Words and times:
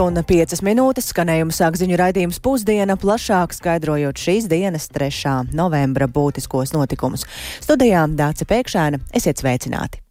un 0.00 0.16
5 0.24 0.62
minūtes 0.64 1.10
skanējumu 1.12 1.54
sāk 1.54 1.76
ziņu 1.80 1.98
raidījums 2.00 2.40
pusdiena, 2.44 2.96
plašāk 3.00 3.52
skaidrojot 3.56 4.20
šīs 4.20 4.48
dienas 4.50 4.88
3. 4.94 5.52
novembra 5.56 6.08
būtiskos 6.08 6.74
notikumus. 6.76 7.26
Studijā 7.60 8.06
Dāca 8.16 8.48
Pēkšēna, 8.48 9.02
esiet 9.12 9.42
sveicināti! 9.42 10.09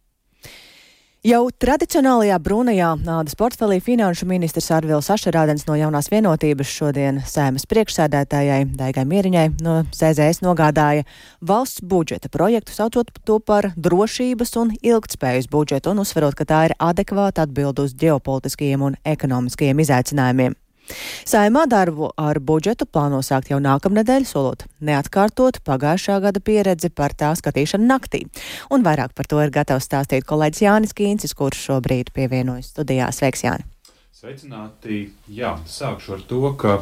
Jau 1.20 1.50
tradicionālajā 1.52 2.38
brūnajā 2.40 2.86
nādas 3.04 3.34
portfelī 3.36 3.76
finanšu 3.84 4.24
ministrs 4.24 4.70
Arvils 4.72 5.10
Ašerādens 5.12 5.66
no 5.68 5.74
jaunās 5.76 6.06
vienotības 6.08 6.70
šodien 6.72 7.18
sēmas 7.28 7.66
priekšsēdētājai 7.68 8.62
Daigai 8.78 9.04
Mieriņai 9.04 9.42
no 9.60 9.74
CZS 9.92 10.40
nogādāja 10.40 11.04
valsts 11.44 11.84
budžeta 11.84 12.32
projektu, 12.32 12.72
saucot 12.72 13.12
to 13.28 13.36
par 13.36 13.68
drošības 13.76 14.56
un 14.62 14.72
ilgtspējas 14.80 15.50
budžetu 15.52 15.92
un 15.92 16.00
uzsverot, 16.06 16.38
ka 16.40 16.48
tā 16.48 16.62
ir 16.70 16.76
adekvāta 16.80 17.44
atbild 17.44 17.84
uz 17.84 17.92
ģeopolitiskajiem 18.00 18.88
un 18.88 18.96
ekonomiskajiem 19.04 19.84
izaicinājumiem. 19.84 20.56
Saimā 21.28 21.66
darbu 21.70 22.12
ar 22.20 22.40
budžetu 22.40 22.86
plāno 22.86 23.22
sākt 23.26 23.52
jau 23.52 23.60
nākamnedēļ, 23.62 24.28
solot 24.28 24.66
neatkārtot 24.84 25.60
pagājušā 25.66 26.20
gada 26.24 26.42
pieredzi 26.42 26.92
par 26.94 27.14
tā 27.16 27.32
skatīšanu 27.38 27.88
naktī. 27.90 28.24
Un 28.70 28.86
vairāk 28.86 29.14
par 29.14 29.28
to 29.30 29.42
ir 29.44 29.52
gatavs 29.54 29.88
stāstīt 29.88 30.28
kolēģis 30.28 30.64
Jānis 30.66 30.96
Kīncis, 30.96 31.36
kurš 31.38 31.66
šobrīd 31.70 32.14
pievienojas 32.16 32.72
studijā. 32.74 33.10
Sveiks, 33.14 33.44
Jāni! 33.46 33.68
Sveicināti! 34.20 35.04
Jā, 35.32 35.54
sākšu 35.64 36.18
ar 36.18 36.24
to, 36.28 36.42
ka 36.60 36.80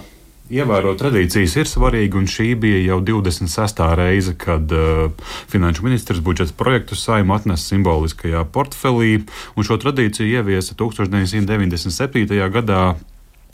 Ievērot 0.48 0.96
tradīcijas 0.96 1.58
ir 1.60 1.68
svarīgi, 1.68 2.16
un 2.16 2.28
šī 2.30 2.46
bija 2.56 2.78
jau 2.86 2.96
26. 3.04 3.82
reize, 4.00 4.32
kad 4.40 4.72
uh, 4.72 5.10
finanšu 5.52 5.84
ministrs 5.84 6.22
budžeta 6.24 6.56
projektu 6.56 6.96
saimu 6.96 7.36
atnesa 7.36 7.74
simboliskajā 7.74 8.46
portfelī, 8.54 9.26
un 9.54 9.68
šo 9.68 9.76
tradīciju 9.82 10.40
ieviesa 10.40 10.72
1997. 10.80 12.32
gadā 12.54 12.82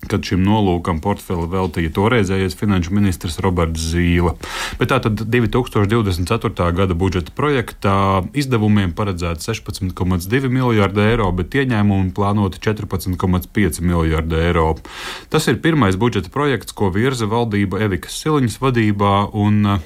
kad 0.08 0.24
šim 0.27 0.42
nolūkam 0.47 1.00
portfeli 1.05 1.47
veltīja 1.50 1.92
toreizējais 1.94 2.56
finanšu 2.58 2.94
ministrs 2.97 3.41
Roberts 3.44 3.83
Zīle. 3.92 4.34
Bet 4.80 4.92
tātad 4.92 5.24
2024. 5.30 6.69
gada 6.77 6.97
budžeta 6.98 7.34
projektā 7.36 7.97
izdevumiem 8.36 8.94
paredzēts 8.97 9.50
16,2 9.50 10.50
miljārdi 10.52 11.05
eiro, 11.05 11.30
bet 11.36 11.55
ieņēmumi 11.55 12.12
plānoti 12.16 12.62
14,5 12.64 13.82
miljārdi 13.84 14.41
eiro. 14.41 14.69
Tas 15.32 15.48
ir 15.50 15.60
pirmais 15.64 15.98
budžeta 16.00 16.32
projekts, 16.34 16.75
ko 16.77 16.91
virza 16.94 17.28
valdība 17.30 17.82
Evikas 17.86 18.20
Siliņas 18.22 18.60
vadībā. 18.62 19.14
Un, 19.34 19.78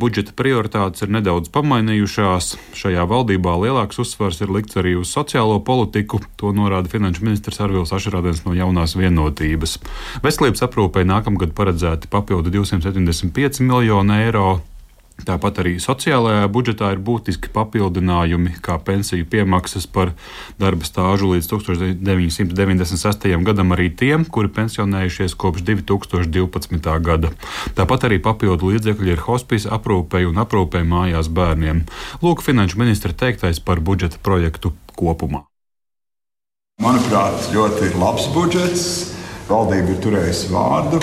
Budžeta 0.00 0.34
prioritātes 0.36 1.04
ir 1.04 1.12
nedaudz 1.14 1.50
pamainījušās. 1.54 2.50
Šajā 2.76 3.06
valdībā 3.10 3.54
lielāks 3.62 4.00
uzsvars 4.02 4.42
ir 4.44 4.52
likts 4.54 4.78
arī 4.80 4.96
uz 5.00 5.12
sociālo 5.14 5.60
politiku. 5.64 6.20
To 6.42 6.52
norāda 6.56 6.90
finanšu 6.92 7.24
ministrs 7.26 7.62
Arvils 7.64 7.94
Ašarādens 7.94 8.44
no 8.46 8.54
jaunās 8.56 8.96
vienotības. 8.98 9.78
Veselības 10.24 10.66
aprūpei 10.66 11.06
nākamgad 11.08 11.56
paredzēti 11.56 12.10
papildu 12.12 12.52
275 12.58 13.62
miljoni 13.64 14.22
eiro. 14.26 14.48
Tāpat 15.22 15.60
arī 15.62 15.76
sociālajā 15.78 16.48
budžetā 16.50 16.88
ir 16.92 16.98
būtiski 17.06 17.48
papildinājumi, 17.54 18.56
kā 18.64 18.80
pensiju 18.82 19.24
piemaksas 19.30 19.86
par 19.86 20.10
darba 20.58 20.84
stāžu 20.84 21.30
līdz 21.30 21.46
1996. 21.52 23.28
gadam 23.46 23.72
arī 23.76 23.88
tiem, 23.94 24.26
kuri 24.26 24.50
pensionējušies 24.52 25.36
kopš 25.38 25.62
2012. 25.70 26.90
gada. 27.06 27.30
Tāpat 27.78 28.08
arī 28.10 28.18
papildu 28.18 28.74
līdzekļi 28.74 29.14
ir 29.14 29.22
hospijas 29.24 29.68
aprūpei 29.70 30.26
un 30.26 30.42
aprūpei 30.42 30.82
mājās 30.82 31.30
bērniem. 31.30 31.84
Lūk, 32.20 32.42
finanšu 32.42 32.82
ministra 32.82 33.14
teiktais 33.14 33.62
par 33.62 33.80
budžeta 33.80 34.18
projektu 34.18 34.74
kopumā. 34.98 35.46
Manuprāt, 36.82 37.38
ļoti 37.54 37.94
labs 38.02 38.26
budžets. 38.34 38.90
Valdība 39.46 39.94
ir 39.94 40.02
turējusi 40.02 40.50
vārdu 40.50 41.00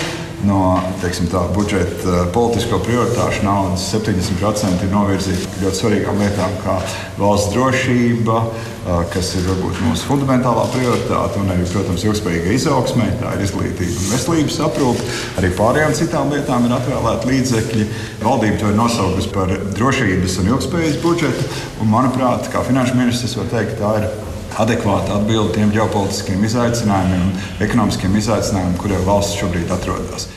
no 0.47 0.79
teiksim, 1.02 1.28
tā, 1.31 1.41
budžeta 1.56 2.09
eh, 2.09 2.28
politisko 2.34 2.79
prioritāšu 2.85 3.46
naudas 3.46 3.88
70% 3.94 4.85
ir 4.85 4.91
novirzīta 4.94 5.62
ļoti 5.62 5.79
svarīgām 5.79 6.22
lietām, 6.22 6.56
kā 6.63 6.78
valsts 7.19 7.53
drošība, 7.53 8.38
eh, 8.41 9.03
kas 9.13 9.34
ir 9.38 9.46
varbūt 9.50 9.84
mūsu 9.85 10.07
fundamentālā 10.09 10.66
prioritāte, 10.74 11.41
un 11.41 11.53
arī, 11.53 11.68
protams, 11.74 12.06
ilgspējīga 12.07 12.56
izaugsme, 12.57 13.12
tā 13.22 13.35
ir 13.35 13.46
izglītība 13.46 13.97
un 13.97 14.09
veselības 14.16 14.59
aprūpe. 14.69 15.07
Arī 15.41 15.53
pārējām 15.59 15.96
citām 16.02 16.34
lietām 16.34 16.68
ir 16.68 16.75
atvēlēti 16.79 17.31
līdzekļi. 17.34 17.88
Valdība 18.25 18.59
to 18.63 18.73
ir 18.73 18.81
nosaukusi 18.81 19.34
par 19.35 19.56
drošības 19.78 20.41
un 20.41 20.52
ilgspējas 20.56 21.00
budžetu, 21.06 21.47
un, 21.79 21.94
manuprāt, 21.94 22.50
kā 22.53 22.66
finanšu 22.66 22.97
ministrs 22.97 23.38
var 23.40 23.52
teikt, 23.53 23.79
tā 23.81 23.97
ir 24.02 24.12
adekvāti 24.61 25.13
atbildi 25.16 25.57
tiem 25.57 25.73
ģeopolitiskiem 25.75 26.45
izaicinājumiem 26.49 27.25
un 27.29 27.66
ekonomiskiem 27.66 28.22
izaicinājumiem, 28.22 28.77
kuriem 28.81 29.03
valsts 29.07 29.39
šobrīd 29.41 29.73
atrodas. 29.73 30.29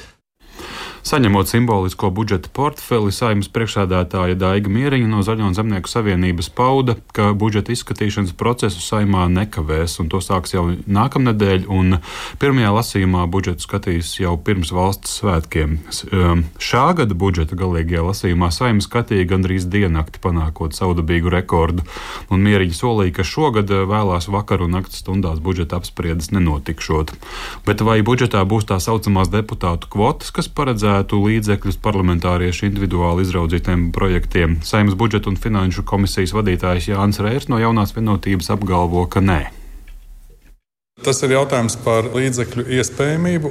Saņemot 1.05 1.51
simbolisko 1.51 2.09
budžeta 2.17 2.49
portfeli, 2.57 3.11
saimnes 3.13 3.51
priekšsēdētāja 3.53 4.39
Daiga 4.41 4.71
Mieriņa 4.73 5.09
no 5.11 5.19
Zaļo 5.21 5.51
un 5.51 5.57
Zemnieku 5.57 5.91
savienības 5.93 6.47
pauda, 6.57 6.95
ka 7.13 7.35
budžeta 7.37 7.75
izskatīšanas 7.75 8.33
procesu 8.41 8.81
saimā 8.81 9.27
nekavēs, 9.29 9.99
un 10.01 10.09
to 10.09 10.23
sāks 10.25 10.55
jau 10.55 10.63
nākamnedēļ, 10.89 11.67
un 11.69 11.99
pirmajā 12.41 12.71
lasījumā 12.73 13.27
budžetu 13.29 13.67
skatīs 13.67 14.15
jau 14.17 14.33
pirms 14.47 14.73
valsts 14.73 15.19
svētkiem. 15.21 15.75
Um, 16.09 16.47
šā 16.57 16.87
gada 16.97 17.13
budžeta 17.13 17.61
galīgajā 17.61 18.07
lasījumā 18.09 18.49
saimnes 18.49 18.89
skatīja 18.89 19.29
gandrīz 19.29 19.69
diennakti, 19.69 20.25
panākot 20.25 20.73
saudabīgu 20.73 21.35
rekordu, 21.37 21.85
un 22.33 22.49
Mieriņa 22.49 22.81
solīja, 22.81 23.19
ka 23.21 23.29
šogad 23.29 23.69
vēlās 23.93 24.31
vakaru 24.33 24.71
un 24.71 24.79
naktas 24.79 25.05
stundās 25.05 25.45
budžeta 25.45 25.77
apspriedas 25.83 26.33
nenotikšot. 26.33 27.13
Bet 27.69 27.85
vai 27.85 28.01
budžetā 28.01 28.41
būs 28.49 28.73
tā 28.73 28.81
saucamās 28.81 29.29
deputātu 29.29 29.93
kvotas, 29.93 30.33
kas 30.33 30.49
paredzēta? 30.49 30.94
Paredzētu 30.95 31.19
līdzekļus 31.19 31.79
parlamentāriešu 31.83 32.69
individuāli 32.69 33.25
izraudzītiem 33.27 33.91
projektiem. 33.93 34.61
Saimnes 34.63 34.95
budžeta 34.95 35.29
un 35.29 35.37
finanšu 35.37 35.83
komisijas 35.83 36.35
vadītājs 36.35 36.89
Jānis 36.93 37.19
Rērs 37.19 37.49
no 37.49 37.59
jaunās 37.59 37.95
vienotības 37.97 38.51
apgalvo, 38.55 39.07
ka 39.11 39.21
nē. 39.21 39.51
Tas 41.03 41.23
ir 41.23 41.35
jautājums 41.35 41.77
par 41.83 42.07
līdzekļu 42.15 42.69
iespējamību. 42.79 43.51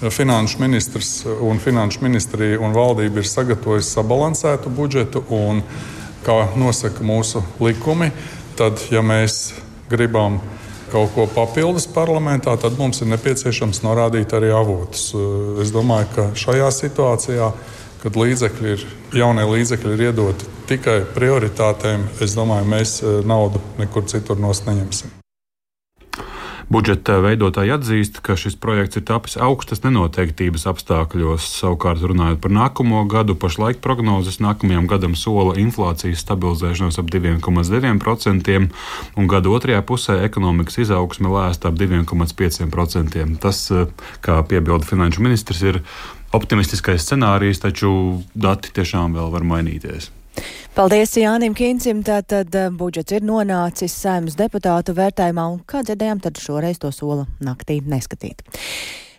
Finanšu 0.00 0.60
ministrs 0.60 1.24
un 1.26 1.58
finanšu 1.60 2.00
ministrija 2.04 2.60
un 2.60 2.72
valdība 2.72 3.20
ir 3.20 3.28
sagatavojusi 3.28 3.96
sabalansētu 3.96 4.72
budžetu, 4.72 5.24
un, 5.28 5.62
kā 6.24 6.52
nosaka 6.56 7.04
mūsu 7.04 7.42
likumi, 7.60 8.10
tad, 8.56 8.80
ja 8.92 9.00
mēs 9.00 9.54
gribam 9.88 10.40
kaut 10.92 11.12
ko 11.14 11.26
papildus 11.30 11.86
parlamentā, 11.90 12.56
tad 12.60 12.78
mums 12.78 13.02
ir 13.02 13.10
nepieciešams 13.12 13.82
norādīt 13.86 14.34
arī 14.36 14.52
avotus. 14.54 15.10
Es 15.62 15.72
domāju, 15.74 16.10
ka 16.16 16.26
šajā 16.38 16.70
situācijā, 16.76 17.52
kad 18.00 18.16
līdzekļi 18.16 18.74
ir, 18.74 18.84
jaunie 19.22 19.46
līdzekļi 19.50 19.96
ir 19.96 20.04
iedoti 20.10 20.50
tikai 20.70 21.00
prioritātēm, 21.14 22.08
es 22.22 22.36
domāju, 22.38 22.68
mēs 22.74 23.00
eh, 23.02 23.22
naudu 23.26 23.62
nekur 23.80 24.06
citur 24.10 24.40
nosneņemsim. 24.40 25.19
Budžeta 26.70 27.16
veidotāji 27.18 27.72
atzīst, 27.74 28.20
ka 28.22 28.36
šis 28.38 28.54
projekts 28.62 29.00
ir 29.00 29.02
tapis 29.08 29.32
augstas 29.42 29.80
nenoteiktības 29.82 30.68
apstākļos. 30.70 31.48
Savukārt, 31.58 32.04
runājot 32.06 32.38
par 32.44 32.54
nākamo 32.54 33.00
gadu, 33.10 33.34
pašlaik 33.34 33.80
prognozes 33.82 34.38
nākamajam 34.38 34.86
gadam 34.92 35.16
sola 35.18 35.56
inflācijas 35.58 36.22
stabilizēšanos 36.22 37.00
ap 37.02 37.10
2,9% 37.10 38.54
un 39.18 39.32
gada 39.34 39.50
otrajā 39.50 39.82
pusē 39.82 40.20
ekonomikas 40.28 40.78
izaugsme 40.86 41.34
lēsta 41.34 41.74
ap 41.74 41.82
2,5%. 41.82 43.26
Tas, 43.42 43.64
kā 44.22 44.38
piebilda 44.46 44.86
finanšu 44.86 45.26
ministrs, 45.26 45.66
ir 45.66 45.82
optimistiskais 46.30 47.02
scenārijs, 47.02 47.64
taču 47.66 47.90
dati 48.38 48.70
tiešām 48.78 49.18
vēl 49.18 49.34
var 49.34 49.42
mainīties. 49.56 50.12
Paldies 50.80 51.10
Jānim 51.12 51.52
Kīncim. 51.52 51.98
Tātad 52.00 52.54
eh, 52.56 52.70
budžets 52.72 53.12
ir 53.12 53.24
nonācis 53.28 53.92
saimnes 53.92 54.32
deputātu 54.38 54.94
vērtējumā 54.96 55.42
un, 55.52 55.58
kā 55.68 55.82
dzirdējām, 55.84 56.22
tad 56.24 56.40
šoreiz 56.40 56.80
to 56.80 56.88
sola 56.96 57.26
naktī 57.44 57.82
neskatīt. 57.84 58.40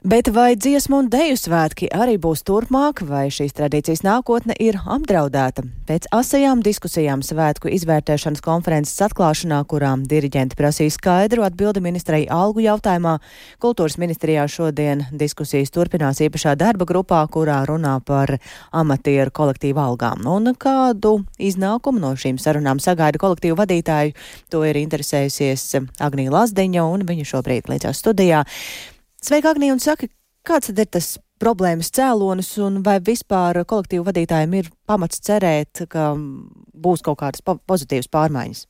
Bet 0.03 0.27
vai 0.33 0.55
dziesmu 0.57 0.97
un 0.97 1.07
deju 1.13 1.35
svētki 1.37 1.85
arī 1.93 2.15
būs 2.17 2.41
turpmāk, 2.41 3.03
vai 3.05 3.27
šīs 3.29 3.53
tradīcijas 3.53 3.99
nākotne 4.01 4.55
ir 4.57 4.79
apdraudēta? 4.81 5.61
Pēc 5.85 6.07
asajām 6.17 6.63
diskusijām 6.65 7.21
svētku 7.21 7.69
izvērtēšanas 7.69 8.41
konferences 8.41 8.97
atklāšanā, 9.05 9.59
kurām 9.69 10.01
diriģenti 10.09 10.57
prasīja 10.57 10.95
skaidru 10.95 11.45
atbildi 11.45 11.83
ministrei 11.85 12.23
algu 12.25 12.63
jautājumā, 12.65 13.19
kultūras 13.61 13.99
ministrijā 14.01 14.47
šodien 14.49 15.03
diskusijas 15.13 15.69
turpinās 15.69 16.23
īpašā 16.25 16.55
darba 16.57 16.87
grupā, 16.89 17.19
kurā 17.29 17.59
runā 17.69 17.99
par 18.01 18.39
amatieru 18.73 19.29
kolektīvu 19.37 19.83
algām. 19.83 20.25
Un 20.25 20.55
kādu 20.57 21.19
iznākumu 21.37 22.01
no 22.01 22.15
šīm 22.17 22.39
sarunām 22.41 22.81
sagaida 22.81 23.21
kolektīvu 23.21 23.59
vadītāju, 23.61 24.17
to 24.49 24.63
ir 24.65 24.81
interesējusies 24.81 25.75
Agnija 26.01 26.33
Lazdiņa, 26.39 26.87
un 26.89 27.05
viņa 27.05 27.29
šobrīd 27.35 27.69
līdzās 27.69 28.01
studijā. 28.01 28.41
Sveika, 29.21 29.51
Agnija, 29.53 29.75
un 29.75 29.81
saka, 29.81 30.07
kāds 30.47 30.71
tad 30.71 30.79
ir 30.81 30.87
tas 30.89 31.11
problēmas 31.41 31.91
cēlonis 31.95 32.53
un 32.63 32.81
vai 32.85 32.99
vispār 33.03 33.63
kolektīvu 33.67 34.07
vadītājiem 34.07 34.59
ir 34.61 34.71
pamats 34.89 35.23
cerēt, 35.25 35.85
ka 35.91 36.11
būs 36.81 37.03
kaut 37.05 37.21
kādas 37.21 37.43
po 37.45 37.57
pozitīvas 37.67 38.11
pārmaiņas? 38.11 38.67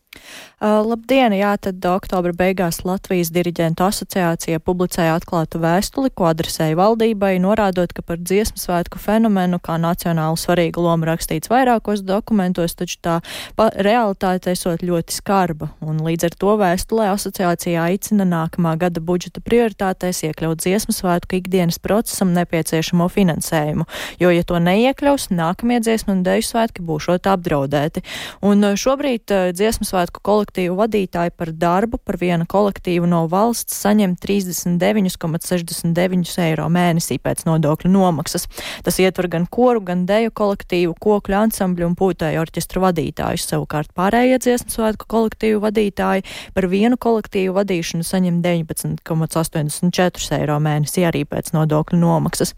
Uh, 0.61 0.83
labdien! 0.83 1.31
Jā, 1.33 1.53
tad 1.55 1.85
oktobra 1.87 2.33
beigās 2.35 2.81
Latvijas 2.83 3.29
diriģentu 3.33 3.85
asociācija 3.85 4.59
publicēja 4.59 5.15
atklātu 5.15 5.61
vēstuli, 5.63 6.11
ko 6.13 6.27
adresēja 6.27 6.75
valdībai, 6.77 7.31
norādot, 7.41 7.93
ka 7.95 8.03
par 8.05 8.19
dziesmu 8.19 8.59
svētku 8.59 8.99
fenomenu 9.01 9.57
kā 9.63 9.77
nacionālu 9.81 10.35
svarīgu 10.37 10.83
lomu 10.83 11.07
rakstīts 11.07 11.49
vairākos 11.49 12.03
dokumentos, 12.05 12.75
taču 12.77 12.99
tā 13.01 13.15
realitāte 13.79 14.51
esot 14.51 14.83
ļoti 14.85 15.15
skarba. 15.15 15.71
Un 15.79 16.03
līdz 16.03 16.27
ar 16.27 16.37
to 16.43 16.57
vēstulē 16.59 17.07
asociācija 17.15 17.87
aicina 17.87 18.27
nākamā 18.27 18.75
gada 18.83 19.01
budžeta 19.01 19.41
prioritātēs 19.41 20.25
iekļaut 20.27 20.61
dziesmu 20.61 20.93
svētku 20.93 21.39
ikdienas 21.39 21.79
procesam 21.81 22.35
nepieciešamo 22.61 23.09
finansējumu, 23.09 23.85
jo, 24.21 24.29
ja 24.29 24.43
to 24.45 24.59
neiekļaus, 24.61 25.31
nākamie 25.33 25.81
dziesmu 25.81 26.13
un 26.15 26.23
deju 26.23 26.41
svētki 26.45 26.81
būšot 26.85 27.27
apdraudēti. 27.27 28.01
Un 28.45 28.63
uh, 28.63 28.75
šobrīd 28.77 29.31
uh, 29.33 29.49
dziesmu 29.55 29.85
svētku 29.87 30.19
kolektīvu 30.23 30.75
vadītāji 30.77 31.31
par 31.37 31.51
darbu 31.51 31.97
par 31.97 32.17
vienu 32.21 32.45
kolektīvu 32.45 33.07
no 33.09 33.27
valsts 33.31 33.81
saņem 33.81 34.15
39,69 34.21 36.39
eiro 36.45 36.69
mēnesī 36.69 37.17
pēc 37.21 37.45
nodokļu 37.49 37.91
nomaksas. 37.91 38.47
Tas 38.85 38.99
ietver 39.01 39.27
gan 39.31 39.45
koru, 39.49 39.81
gan 39.81 40.05
deju 40.05 40.31
kolektīvu, 40.31 40.93
kokļu 41.01 41.35
ansambļu 41.45 41.85
un 41.89 41.95
pūtēju 41.97 42.41
orķestru 42.41 42.81
vadītājus. 42.85 43.47
Savukārt 43.49 43.89
pārējie 43.97 44.37
dziesmu 44.41 44.69
svētku 44.75 45.05
kolektīvu 45.09 45.59
vadītāji 45.65 46.21
par 46.55 46.63
vienu 46.71 46.95
kolektīvu 47.01 47.53
vadīšanu 47.57 48.03
saņem 48.05 48.35
19,84 48.45 50.37
eiro 50.37 50.57
mēnesī 50.61 51.01
arī 51.07 51.23
pēc 51.31 51.53
nodokļu 51.55 51.97
nomaksas. 52.01 52.50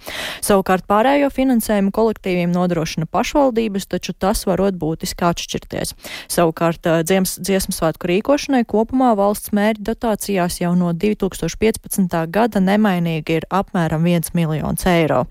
Savukārt 0.43 0.87
pārējo 0.89 1.29
finansējumu 1.33 1.93
kolektīviem 1.95 2.51
nodrošina 2.53 3.07
pašvaldības, 3.11 3.87
taču 3.91 4.13
tas 4.13 4.43
varot 4.49 4.77
būtiski 4.79 5.27
atšķirties. 5.29 5.93
Savukārt 6.31 6.87
dziemas 7.07 7.37
dziesmu 7.39 7.75
svētku 7.75 8.09
rīkošanai 8.11 8.63
kopumā 8.69 9.13
valsts 9.19 9.53
mērķa 9.55 9.85
dotācijās 9.91 10.59
jau 10.61 10.73
no 10.77 10.91
2015. 10.93 12.17
gada 12.33 12.61
nemainīgi 12.63 13.39
ir 13.39 13.47
apmēram 13.53 14.05
1 14.09 14.33
miljons 14.37 14.85
eiro. 14.89 15.23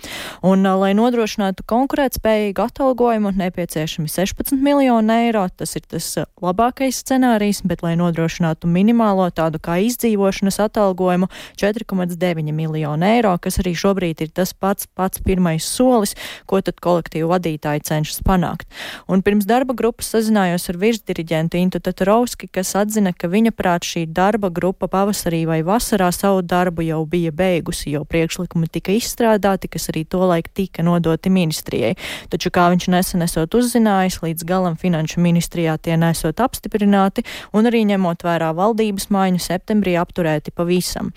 Un, 0.47 0.65
lai 0.65 0.93
nodrošinātu 0.99 1.67
konkurētspējīgu 1.69 2.65
atalgojumu, 2.67 3.33
nepieciešami 3.39 4.11
16 4.11 4.59
miljoni 4.63 5.19
eiro. 5.27 5.45
Tas 5.57 5.77
ir 5.79 5.87
tas 5.89 6.09
labākais 6.43 7.03
scenārijs, 7.03 7.63
bet, 7.69 7.85
lai 7.85 7.95
nodrošinātu 8.01 8.71
minimālo 8.71 9.29
tādu 9.35 9.61
kā 9.63 9.79
izdzīvošanas 9.87 10.61
atalgojumu, 10.67 11.29
4,9 11.61 12.53
miljonu 12.57 13.09
eiro, 13.09 13.35
kas 13.43 13.61
arī 13.63 13.75
šobrīd 13.79 14.25
ir 14.25 14.33
tas 14.35 14.52
pats, 14.55 14.87
pats 14.87 15.23
pirmais 15.25 15.65
solis, 15.65 16.15
ko 16.47 16.61
tad 16.65 16.81
kolektīvu 16.83 17.31
vadītāji 17.33 17.85
cenšas 17.89 18.23
panākt. 18.27 18.69
Un 19.09 19.23
pirms 19.23 19.47
darba 19.49 19.75
grupas 19.79 20.13
sazinājos 20.15 20.69
ar 20.73 20.79
virsdiriģentu 20.83 21.61
Intu 21.61 21.81
Tatarovski, 21.83 22.49
kas 22.53 22.75
atzina, 22.79 23.13
ka 23.13 23.31
viņa 23.33 23.55
prāt 23.57 23.87
šī 23.89 24.05
darba 24.11 24.51
grupa 24.53 24.89
pavasarī 24.91 25.45
vai 25.49 25.61
vasarā 25.67 26.11
savu 26.15 26.43
darbu 26.43 26.85
jau 26.87 27.03
bija 27.07 27.33
beigusi, 27.33 27.93
jo 27.95 28.05
priekšlikumi 28.09 28.69
tika 28.73 28.95
izstrādāti, 28.97 29.71
kas 29.73 29.89
arī 29.93 30.05
tolaik 30.09 30.51
tika 30.55 30.85
nodoti 30.87 31.33
ministrijai. 31.33 31.95
Taču, 32.33 32.53
kā 32.55 32.69
viņš 32.73 32.89
nesen 32.93 33.25
esot 33.27 33.55
uzzinājis, 33.59 34.21
līdz 34.25 34.47
galam 34.49 34.77
finanšu 34.81 35.23
ministrijā 35.23 35.77
tie 35.79 35.97
nesot 36.01 36.41
apstiprināti 36.43 37.25
un 37.53 37.69
arī 37.71 37.85
ņemot 37.93 38.25
vērā 38.27 38.53
valdības 38.57 39.09
maiņu 39.13 39.43
septembrī 39.43 39.97
apturēti 40.01 40.55
pavisam. 40.55 41.13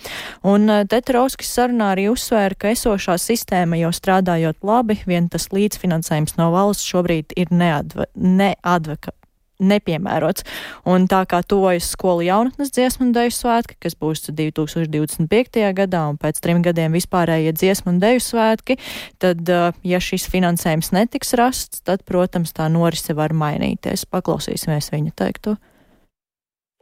Un 0.45 0.69
eh, 0.69 0.83
Tetarovskis 0.89 1.51
sarunā 1.57 1.91
arī 1.95 2.07
uzsvēra, 2.11 2.57
ka 2.59 2.71
esošā 2.73 3.17
sistēma 3.25 3.80
jau 3.81 3.92
strādājot 3.95 4.63
labi, 4.66 5.00
vien 5.10 5.30
tas 5.31 5.50
līdzfinansējums 5.54 6.38
no 6.39 6.51
valsts 6.54 6.88
šobrīd 6.88 7.36
ir 7.39 7.51
neadva, 7.54 8.07
neadveka, 8.16 9.13
nepiemērots. 9.60 10.44
Un 10.89 11.07
tā 11.12 11.22
kā 11.30 11.42
tuvojas 11.48 11.88
skolu 11.95 12.25
jaunatnes 12.27 12.74
dziesmu 12.75 13.07
un 13.07 13.13
deju 13.16 13.33
svētki, 13.36 13.77
kas 13.83 13.95
būs 14.00 14.25
2025. 14.30 15.62
gadā 15.77 16.04
un 16.12 16.19
pēc 16.22 16.42
trim 16.44 16.62
gadiem 16.66 16.95
vispārējie 16.98 17.54
dziesmu 17.56 17.95
un 17.95 18.01
deju 18.04 18.24
svētki, 18.24 18.77
tad, 19.24 19.48
ja 19.83 20.01
šis 20.04 20.28
finansējums 20.31 20.92
netiks 20.95 21.36
rasts, 21.39 21.86
tad, 21.88 22.04
protams, 22.07 22.54
tā 22.56 22.68
norise 22.71 23.16
var 23.16 23.36
mainīties. 23.36 24.07
Paklausīsimies 24.12 24.92
viņa 24.94 25.16
teikto. 25.16 25.56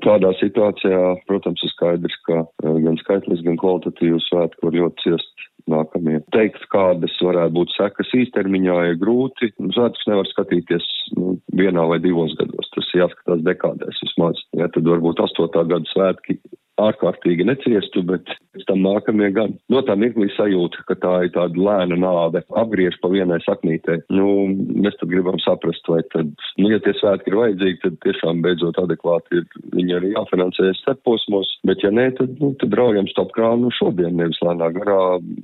Tādā 0.03 0.33
situācijā, 0.35 1.00
protams, 1.29 1.61
ir 1.63 1.71
skaidrs, 1.71 2.15
ka 2.27 2.44
uh, 2.44 2.77
gan 2.83 2.97
skaitlis, 3.00 3.44
gan 3.45 3.59
kvalitatīvs 3.61 4.27
svētki 4.27 4.65
var 4.65 4.75
ļoti 4.75 5.05
ciest 5.05 5.45
nākamie. 5.71 6.19
Teikt, 6.35 6.65
kādas 6.73 7.13
varētu 7.23 7.55
būt 7.55 7.71
sekas 7.77 8.11
īstermiņā, 8.17 8.75
ir 8.89 9.00
grūti. 9.00 9.53
Svētkus 9.75 10.09
nevar 10.09 10.27
skatīties 10.27 10.89
nu, 11.15 11.38
vienā 11.55 11.85
vai 11.88 12.01
divos 12.03 12.35
gados. 12.39 12.67
Tas 12.75 12.91
jāskatās 12.97 13.45
dekādēs 13.47 14.01
vismaz. 14.03 14.41
Ja, 14.59 14.67
tad 14.73 14.89
varbūt 14.89 15.23
astotā 15.23 15.63
gada 15.69 15.88
svētki 15.94 16.39
ārkārtīgi 16.81 17.46
neciestu, 17.46 18.02
bet 18.08 18.30
pēc 18.54 18.66
tam 18.70 18.81
nākamie 18.86 19.30
gadi. 19.36 19.58
No 19.72 19.84
tā 19.86 19.96
mirklī 20.00 20.30
sajūta, 20.34 20.86
ka 20.90 20.98
tā 21.02 21.14
ir 21.28 21.34
tāda 21.36 21.66
lēna 21.68 21.98
nāve, 22.02 22.44
apgriež 22.60 22.98
pa 23.02 23.12
vienai 23.14 23.40
saknītē. 23.46 24.00
Nu, 24.14 24.48
mēs 24.50 24.98
tad 25.00 25.12
gribam 25.12 25.38
saprast, 25.44 25.86
vai 25.90 26.02
tad, 26.16 26.34
nu, 26.58 26.72
ja 26.74 26.81
tie 26.84 26.96
svētki 26.98 27.31
ir 27.31 27.40
vajadzīgi, 27.42 27.81
tad 27.86 28.00
tiešām 28.08 28.42
beidzot 28.46 28.81
adekvāti 28.81 29.42
ir 29.42 29.48
viņi 29.75 30.00
arī 30.00 30.14
jāfinansē 30.16 30.74
starposmos, 30.81 31.52
bet 31.68 31.86
ja 31.86 31.94
nē, 31.94 32.10
tad, 32.20 32.36
nu, 32.42 32.54
tad 32.62 32.75
raujam 32.80 33.10
stop 33.12 33.34
krānu 33.38 33.72
šodien, 33.78 34.18
nevis 34.18 34.42
lēnā 34.46 34.74
garā 34.80 35.00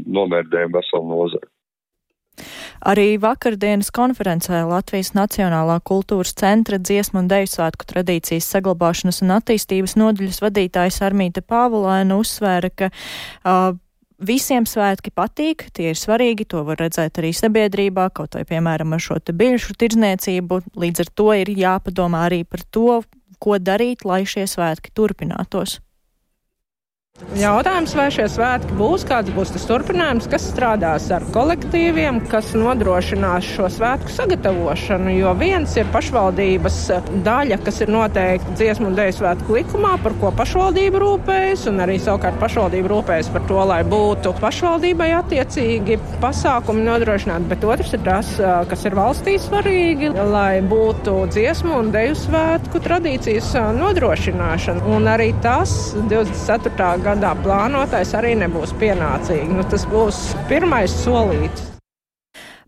nomērdējam 0.09 0.75
veselu 0.75 1.09
nozaru. 1.13 1.49
Arī 2.85 3.17
vakardienas 3.21 3.91
konferencē 3.95 4.63
Latvijas 4.69 5.11
Nacionālā 5.17 5.79
kultūras 5.85 6.35
centra 6.39 6.79
dziesmu 6.79 7.23
un 7.23 7.29
deju 7.31 7.51
svētku 7.51 7.87
tradīcijas 7.89 8.47
saglabāšanas 8.55 9.21
un 9.25 9.35
attīstības 9.39 9.97
nodaļas 9.99 10.41
vadītājs 10.45 11.03
Armīte 11.05 11.43
Pāvulēna 11.45 12.19
uzsvēra, 12.19 12.71
ka 12.75 12.91
uh, 12.93 13.77
Visiem 14.19 14.65
svētki 14.67 15.13
patīk, 15.15 15.69
tie 15.71 15.93
ir 15.93 15.95
svarīgi, 15.95 16.43
to 16.51 16.65
var 16.67 16.81
redzēt 16.81 17.21
arī 17.21 17.29
sabiedrībā, 17.31 18.09
kaut 18.11 18.35
vai, 18.35 18.43
piemēram, 18.49 18.91
ar 18.91 18.99
šo 18.99 19.15
te 19.23 19.31
biļšu 19.31 19.77
tirdzniecību. 19.79 20.59
Līdz 20.75 21.05
ar 21.05 21.11
to 21.15 21.29
ir 21.39 21.51
jāpadomā 21.55 22.25
arī 22.27 22.41
par 22.43 22.65
to, 22.67 22.99
ko 23.39 23.55
darīt, 23.63 24.03
lai 24.03 24.25
šie 24.27 24.43
svētki 24.51 24.91
turpinātos. 24.91 25.79
Jautājums, 27.19 27.91
vai 27.97 28.07
šie 28.15 28.25
svētki 28.31 28.75
būs, 28.79 29.03
kāds 29.05 29.29
būs 29.35 29.51
tas 29.51 29.65
turpinājums, 29.67 30.27
kas 30.31 30.45
strādās 30.49 31.09
ar 31.11 31.23
kolektīviem, 31.35 32.21
kas 32.31 32.53
nodrošinās 32.55 33.45
šo 33.57 33.67
svētku 33.75 34.13
sagatavošanu. 34.15 35.11
Jo 35.17 35.33
viens 35.37 35.75
ir 35.77 35.89
pašvaldības 35.93 36.77
daļa, 37.25 37.57
kas 37.65 37.81
ir 37.83 37.91
noteikti 37.91 38.55
dziesmu 38.57 38.87
un 38.89 38.95
dēļu 38.97 39.17
svētku 39.17 39.57
likumā, 39.57 39.97
par 40.01 40.15
ko 40.21 40.31
pašvaldība 40.39 41.01
rūpējas, 41.03 41.65
un 41.69 41.83
arī 41.83 41.97
savukārt 42.01 42.39
pašvaldība 42.41 42.91
rūpējas 42.93 43.31
par 43.35 43.45
to, 43.51 43.59
lai 43.73 43.81
būtu 43.91 44.33
pašvaldībai 44.39 45.11
attiecīgi 45.19 45.99
pasākumi 46.23 46.87
nodrošināti. 46.87 47.51
Bet 47.51 47.67
otrs 47.67 47.93
ir 47.99 48.03
tas, 48.07 48.31
kas 48.71 48.87
ir 48.87 48.97
valstī 48.97 49.35
svarīgi, 49.43 50.13
lai 50.31 50.63
būtu 50.65 51.19
dziesmu 51.35 51.77
un 51.83 51.93
dēļu 51.93 52.17
svētku 52.23 52.83
tradīcijas 52.87 53.53
nodrošināšana. 53.77 54.87
Un 54.95 55.11
arī 55.11 55.29
tas 55.43 55.75
24 56.07 56.77
gadā 57.09 57.33
plānotais 57.41 58.13
arī 58.17 58.35
nebūs 58.37 58.75
pienācīgi. 58.79 59.49
Nu, 59.55 59.65
tas 59.69 59.85
būs 59.89 60.21
pirmais 60.49 60.93
solīts. 61.03 61.65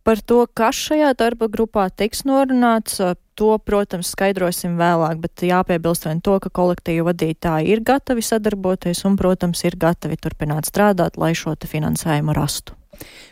Par 0.01 0.17
to, 0.25 0.47
kas 0.57 0.79
šajā 0.87 1.11
darba 1.13 1.45
grupā 1.51 1.83
tiks 1.93 2.23
norunāts, 2.25 2.97
to, 3.37 3.51
protams, 3.61 4.09
skaidrosim 4.15 4.73
vēlāk, 4.79 5.19
bet 5.21 5.43
jāpiebilst 5.45 6.07
vien 6.07 6.23
to, 6.25 6.39
ka 6.41 6.49
kolektīvu 6.49 7.05
vadītāji 7.11 7.69
ir 7.69 7.83
gatavi 7.85 8.25
sadarboties 8.25 9.03
un, 9.05 9.17
protams, 9.19 9.61
ir 9.69 9.77
gatavi 9.77 10.17
turpināt 10.17 10.69
strādāt, 10.69 11.21
lai 11.21 11.35
šo 11.37 11.53
finansējumu 11.53 12.33
rastu. 12.33 12.73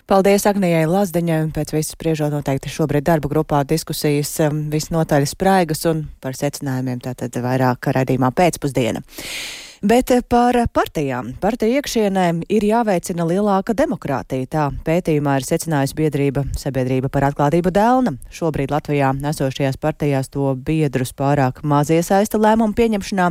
Paldies 0.09 0.45
Agnijai 0.49 0.85
Lazdeņai, 0.89 1.39
un 1.45 1.49
pēc 1.53 1.73
visas 1.73 1.93
spriežot 1.93 2.33
noteikti 2.33 2.71
šobrīd 2.73 3.05
darba 3.05 3.29
grupā 3.29 3.63
diskusijas 3.69 4.31
um, 4.45 4.67
visnotaļ 4.73 5.25
spraigas 5.29 5.85
un 5.89 6.05
par 6.21 6.37
secinājumiem 6.37 7.01
tātad 7.05 7.33
vairāk 7.43 7.89
radījumā 7.97 8.29
pēcpusdiena. 8.37 9.03
Bet 9.79 10.11
par 10.27 10.57
partijām. 10.75 11.29
Partiju 11.39 11.79
iekšienēm 11.79 12.41
ir 12.51 12.65
jāveicina 12.67 13.23
lielāka 13.23 13.71
demokrātija. 13.71 14.47
Tā 14.51 14.63
pētījumā 14.83 15.37
ir 15.39 15.45
secinājusi 15.47 15.95
biedrība 15.95 16.43
Sabiedrība 16.59 17.07
par 17.07 17.29
atklātību 17.29 17.71
Dēlna. 17.71 18.17
Šobrīd 18.27 18.73
Latvijā 18.75 19.13
esošajās 19.31 19.79
partijās 19.79 20.27
to 20.33 20.51
biedrus 20.67 21.15
pārāk 21.15 21.63
maz 21.63 21.93
iesaista 21.95 22.41
lēmumu 22.41 22.75
pieņemšanā. 22.75 23.29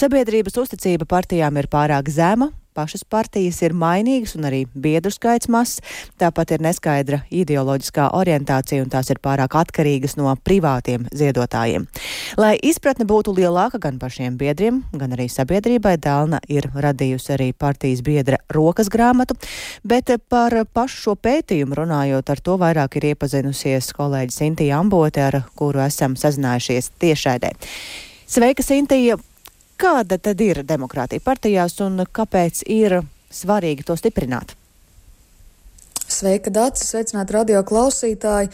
Sabiedrības 0.00 0.56
uzticība 0.64 1.04
partijām 1.04 1.60
ir 1.60 1.68
pārāk 1.68 2.08
zema, 2.08 2.48
pašas 2.74 3.04
partijas 3.04 3.60
ir 3.62 3.74
mainīgas 3.76 4.36
un 4.38 4.46
arī 4.48 4.64
biedru 4.74 5.12
skaits 5.14 5.50
mazs, 5.52 5.80
tāpat 6.20 6.54
ir 6.56 6.64
neskaidra 6.64 7.20
ideoloģiskā 7.30 8.10
orientācija 8.16 8.84
un 8.84 8.90
tās 8.92 9.10
ir 9.12 9.20
pārāk 9.22 9.56
atkarīgas 9.60 10.16
no 10.20 10.32
privātiem 10.44 11.06
ziedotājiem. 11.14 11.86
Lai 12.40 12.54
izpratne 12.56 13.06
būtu 13.08 13.34
lielāka 13.36 13.80
gan 13.82 13.98
pašiem 14.02 14.38
biedriem, 14.40 14.82
gan 14.92 15.16
arī 15.16 15.28
sabiedrībai, 15.32 15.96
Dālna 16.00 16.40
ir 16.48 16.70
radījusi 16.74 17.34
arī 17.36 17.50
partijas 17.52 18.04
biedra 18.06 18.40
rokas 18.52 18.90
grāmatu, 18.92 19.36
bet 19.84 20.12
par 20.28 20.54
pašu 20.72 21.02
šo 21.04 21.16
pētījumu 21.20 21.76
runājot 21.82 22.30
ar 22.30 22.44
to 22.44 22.58
vairāk 22.60 23.00
ir 23.00 23.10
iepazinusies 23.12 23.92
kolēģi 23.96 24.36
Sintija 24.36 24.80
Ambote, 24.80 25.24
ar 25.24 25.42
kuru 25.58 25.82
esam 25.86 26.16
sazinājušies 26.18 26.92
tiešraidē. 27.00 27.54
Sveika, 28.30 28.62
Sintija! 28.62 29.18
Kāda 29.80 30.18
tad 30.20 30.42
ir 30.44 30.58
demokrātija 30.68 31.22
partijās 31.24 31.78
un 31.80 32.02
kāpēc 32.04 32.66
ir 32.68 32.98
svarīgi 33.32 33.86
to 33.88 33.96
stiprināt? 33.96 34.52
Sveika, 36.20 36.50
Dārcis! 36.52 36.90
Sveicināti 36.92 37.32
radio 37.32 37.62
klausītāji! 37.64 38.50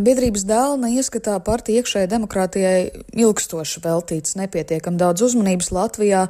Biedrības 0.00 0.46
dēlna 0.48 0.88
ieskatā 0.96 1.34
partija 1.44 1.82
iekšējai 1.82 2.08
demokrātijai 2.08 2.76
ilgstoši 3.12 3.82
veltīts 3.84 4.38
nepietiekam 4.40 4.96
daudz 4.96 5.20
uzmanības 5.26 5.68
Latvijā. 5.74 6.22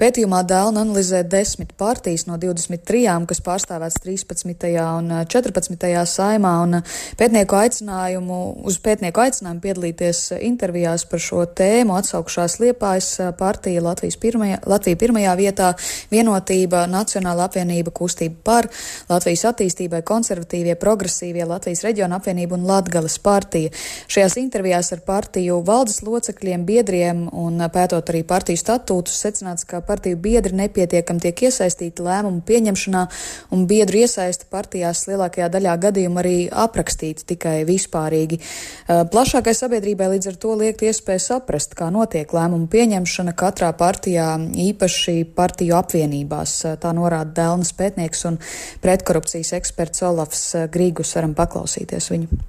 Pētījumā 0.00 0.40
dēlna 0.48 0.86
analizē 0.86 1.20
desmit 1.28 1.74
partijas 1.76 2.24
no 2.30 2.38
23, 2.40 3.02
kas 3.28 3.42
pārstāvēts 3.44 3.98
13. 4.00 4.70
un 4.80 5.12
14. 5.28 5.90
saimā, 6.08 6.54
un 6.64 6.78
pētnieku 7.20 7.58
aicinājumu, 7.60 8.38
uz 8.64 8.80
pētnieku 8.80 9.20
aicinājumu 9.26 9.60
piedalīties 9.66 10.22
intervijās 10.40 11.04
par 11.10 11.20
šo 11.20 11.44
tēmu 11.44 11.98
atsaukšās 11.98 12.56
Liepājas 12.64 13.10
partija 13.36 13.84
Latvijas 13.84 14.16
pirmajā, 14.24 14.62
Latvija 14.64 15.02
pirmajā 15.04 15.36
vietā, 15.42 15.74
vienotība, 16.08 16.86
Nacionāla 16.88 17.50
apvienība, 17.50 17.92
kustība 17.92 18.40
par 18.48 18.72
Latvijas 19.12 19.44
attīstībai, 19.52 20.00
konservatīvie, 20.30 20.76
progresīvie, 20.78 21.44
Latvijas 21.48 21.82
reģiona 21.84 22.20
apvienība 22.20 22.54
un 22.54 22.66
Latgales 22.68 23.18
partija. 23.18 23.70
Šajās 24.10 24.36
intervijās 24.38 24.92
ar 24.94 25.00
partiju 25.02 25.60
valdes 25.66 26.02
locekļiem, 26.06 26.64
biedriem 26.64 27.24
un 27.32 27.58
pētot 27.72 28.12
arī 28.12 28.22
partiju 28.22 28.60
statūtus, 28.60 29.18
secināts, 29.18 29.66
ka 29.66 29.80
partiju 29.82 30.16
biedri 30.16 30.54
nepietiekam 30.54 31.18
tiek 31.20 31.42
iesaistīti 31.48 32.04
lēmumu 32.04 32.44
pieņemšanā, 32.46 33.02
un 33.50 33.66
biedru 33.66 34.04
iesaisti 34.04 34.46
partijās 34.50 35.06
lielākajā 35.10 35.48
daļā 35.50 35.76
gadījumu 35.86 36.22
arī 36.22 36.36
aprakstīti 36.50 37.26
tikai 37.34 37.56
vispārīgi. 37.66 38.38
Plašākai 38.86 39.54
sabiedrībai 39.56 40.12
līdz 40.14 40.30
ar 40.30 40.38
to 40.38 40.54
liekt 40.60 40.86
iespēju 40.86 41.24
saprast, 41.26 41.74
kā 41.74 41.90
notiek 41.90 42.30
lēmumu 42.30 42.70
pieņemšana 42.70 43.34
katrā 43.34 43.72
partijā, 43.74 44.36
īpaši 44.70 45.24
partiju 45.34 45.78
apvienībās. 45.80 46.56
Tā 46.80 46.94
norāda 46.96 47.34
Dēlnas 47.40 47.74
pētnieks 47.76 48.26
un 48.30 48.38
pretkorupcijas 48.84 49.54
eksperts 49.58 50.04
Olafs 50.20 50.46
Grīgus. 50.70 51.16
Varam 51.16 51.34
paklausīties 51.38 52.12
viņu 52.12 52.42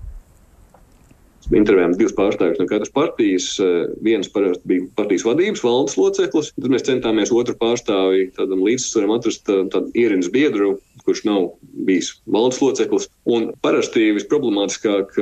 intervējām 1.55 1.95
divus 1.97 2.13
pārstāvjus 2.15 2.59
no 2.61 2.67
katras 2.69 2.93
partijas. 2.93 3.47
Eh, 3.59 3.89
viens 4.03 4.29
parasti 4.31 4.67
bija 4.67 4.87
partijas 4.97 5.25
vadības 5.27 5.63
valdes 5.65 5.97
loceklis. 5.99 6.51
Tad 6.55 6.69
mēs 6.73 6.85
centāmies 6.87 7.33
otru 7.35 7.55
pārstāvi 7.59 8.29
tādam 8.37 8.63
līdzsvaram 8.65 9.15
atrast 9.17 9.49
eh, 9.49 9.63
tādu 9.73 9.91
ierindas 9.97 10.31
biedru, 10.33 10.75
kurš 11.05 11.25
nav 11.27 11.49
bijis 11.87 12.13
valdes 12.25 12.61
loceklis. 12.63 13.09
Un 13.25 13.51
parasti 13.63 14.11
visproblemātiskāk 14.15 15.17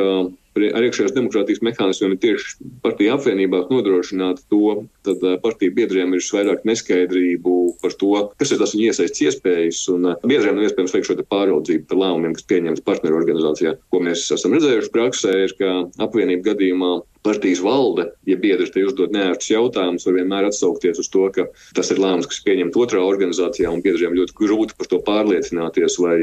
ar 0.57 0.85
iekšējās 0.87 1.13
demokrātijas 1.15 1.61
mehānismiem 1.65 2.15
ir 2.15 2.21
tieši 2.23 2.69
partiju 2.83 3.13
apvienībā 3.15 3.61
nodrošināt 3.69 4.41
to, 4.51 4.85
tad 5.07 5.23
eh, 5.23 5.37
partiju 5.43 5.75
biedriem 5.77 6.15
ir 6.17 6.25
vairāk 6.35 6.65
neskaidrību 6.69 7.55
par 7.83 7.95
to, 8.01 8.11
kas 8.41 8.53
ir 8.53 8.61
tas 8.61 8.73
viņa 8.75 8.89
iesaistas 8.89 9.23
iespējas, 9.27 9.83
un 9.93 10.11
eh, 10.11 10.25
biedriem 10.25 10.57
nav 10.57 10.67
iespējams 10.67 10.95
veikt 10.95 11.11
šo 11.11 11.19
pāraudzību 11.29 11.87
par 11.89 12.01
lēmumiem, 12.03 12.35
kas 12.37 12.49
pieņemts 12.49 12.85
partneru 12.87 13.21
organizācijā. 13.21 13.75
Ko 13.93 14.03
mēs 14.03 14.25
esam 14.35 14.57
redzējuši 14.57 14.93
praksē, 14.95 15.37
ir, 15.45 15.55
ka 15.59 15.77
apvienību 16.05 16.47
gadījumā 16.49 16.93
partijas 17.25 17.59
valde, 17.63 18.05
ja 18.29 18.37
biedrs 18.39 18.71
te 18.73 18.83
uzdod 18.87 19.11
neērtus 19.13 19.51
jautājumus, 19.51 20.05
var 20.07 20.15
vienmēr 20.15 20.47
atsaukties 20.49 21.01
uz 21.03 21.09
to, 21.11 21.25
ka 21.35 21.45
tas 21.77 21.91
ir 21.91 21.99
lēmums, 22.01 22.29
kas 22.31 22.43
pieņemts 22.45 22.79
otrā 22.79 23.01
organizācijā, 23.03 23.71
un 23.71 23.83
biedriem 23.85 24.15
ļoti 24.17 24.37
grūti 24.39 24.77
par 24.79 24.89
to 24.91 25.01
pārliecināties 25.07 25.99
vai 25.99 26.15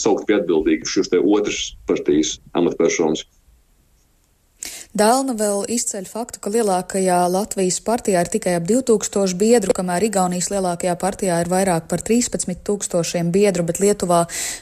saukt 0.00 0.28
pie 0.28 0.38
atbildīgi 0.40 0.90
šos 0.90 1.10
te 1.12 1.22
otras 1.22 1.72
partijas 1.88 2.36
amatpersonas. 2.60 3.24
Dēlna 4.94 5.34
vēl 5.34 5.64
izceļ 5.74 6.04
faktu, 6.06 6.38
ka 6.38 6.50
lielākajā 6.54 7.16
Latvijas 7.26 7.80
partijā 7.82 8.20
ir 8.22 8.28
tikai 8.30 8.52
ap 8.54 8.66
2000 8.68 9.34
biedru, 9.34 9.74
kamēr 9.74 10.04
Igaunijas 10.06 10.52
lielākajā 10.52 10.92
partijā 11.02 11.40
ir 11.42 11.48
vairāk 11.50 11.88
par 11.90 11.98
13 11.98 12.60
tūkstošiem 12.62 13.32
biedru, 13.34 13.64
bet 13.66 13.80
Lietuvā 13.82 14.20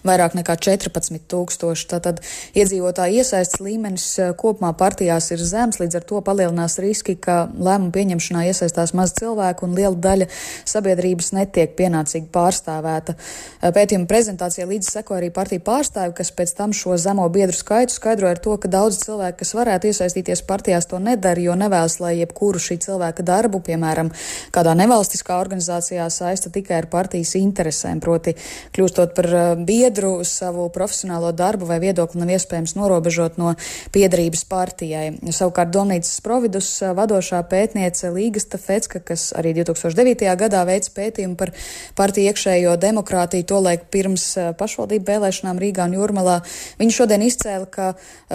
vairāk 0.09 0.33
nekā 0.39 0.57
14 0.57 1.27
tūkstoši. 1.29 1.85
Tātad 1.91 2.23
iedzīvotāju 2.57 3.19
iesaistas 3.21 3.61
līmenis 3.61 4.07
eh, 4.23 4.31
kopumā 4.33 4.71
partijās 4.81 5.29
ir 5.37 5.43
zems, 5.45 5.83
līdz 5.83 5.99
ar 6.01 6.09
to 6.09 6.23
palielinās 6.25 6.79
riski, 6.81 7.13
ka 7.21 7.53
lēmumu 7.53 7.93
pieņemšanā 7.93 8.47
iesaistās 8.49 8.97
maz 8.97 9.13
cilvēku 9.21 9.69
un 9.69 9.77
liela 9.77 10.01
daļa 10.09 10.31
sabiedrības 10.65 11.35
netiek 11.37 11.77
pienācīgi 11.77 12.33
pārstāvēta. 12.33 13.19
Eh, 13.61 13.69
pētījuma 13.69 14.09
prezentācijā 14.09 14.65
līdzi 14.73 14.97
seko 14.97 15.21
arī 15.21 15.29
partiju 15.29 15.61
pārstāvi, 15.69 16.17
kas 16.23 16.33
pēc 16.41 16.57
tam 16.57 16.73
šo 16.73 16.97
zemo 16.97 17.29
biedru 17.29 17.61
skaitu 17.61 18.01
skaidroja 18.01 18.39
ar 18.39 18.45
to, 18.49 18.57
ka 18.57 18.73
daudz 18.79 19.05
cilvēku, 19.05 19.43
kas 19.45 19.57
varētu 19.61 19.93
iesaistīties, 19.93 20.22
iesaistīties 20.23 20.47
partijās, 20.47 20.87
to 20.87 20.99
nedara, 20.99 21.41
jo 21.41 21.55
nevēlas, 21.55 21.99
lai 22.01 22.19
jebkuru 22.21 22.59
šī 22.59 22.79
cilvēka 22.83 23.23
darbu, 23.23 23.61
piemēram, 23.61 24.11
kādā 24.53 24.75
nevalstiskā 24.75 25.39
organizācijā 25.41 26.09
saista 26.11 26.51
tikai 26.51 26.83
ar 26.83 26.87
partijas 26.87 27.35
interesēm. 27.37 28.01
Proti, 28.01 28.35
kļūstot 28.75 29.15
par 29.15 29.27
eh, 29.27 29.57
biedru, 29.57 30.23
savu 30.25 30.69
profesionālo 30.71 31.33
darbu 31.33 31.67
vai 31.67 31.81
viedokli 31.81 32.21
nav 32.21 32.31
iespējams 32.37 32.77
norobežot 32.77 33.39
no 33.39 33.55
piedarības 33.93 34.45
partijai. 34.45 35.19
Savukārt 35.31 35.73
Domnīcas 35.73 36.21
Providus 36.23 36.71
eh, 36.83 36.93
vadošā 36.95 37.43
pētniece 37.49 38.13
Līga 38.13 38.41
Stafecka, 38.41 39.01
kas 39.01 39.33
arī 39.37 39.55
2009. 39.59 40.29
gadā 40.39 40.65
veica 40.69 40.91
pētījumu 40.95 41.37
par 41.37 41.53
partiju 41.99 42.31
iekšējo 42.31 42.77
demokrātiju, 42.81 43.49
tolaik 43.49 43.89
pirms 43.91 44.29
eh, 44.37 44.53
pašvaldību 44.59 45.09
vēlēšanām 45.11 45.63
Rīgā 45.63 45.89
un 45.89 45.99
Jurmalā, 45.99 46.41
viņa 46.81 46.99
šodien 47.01 47.27
izcēla, 47.27 47.69
ka 47.73 47.93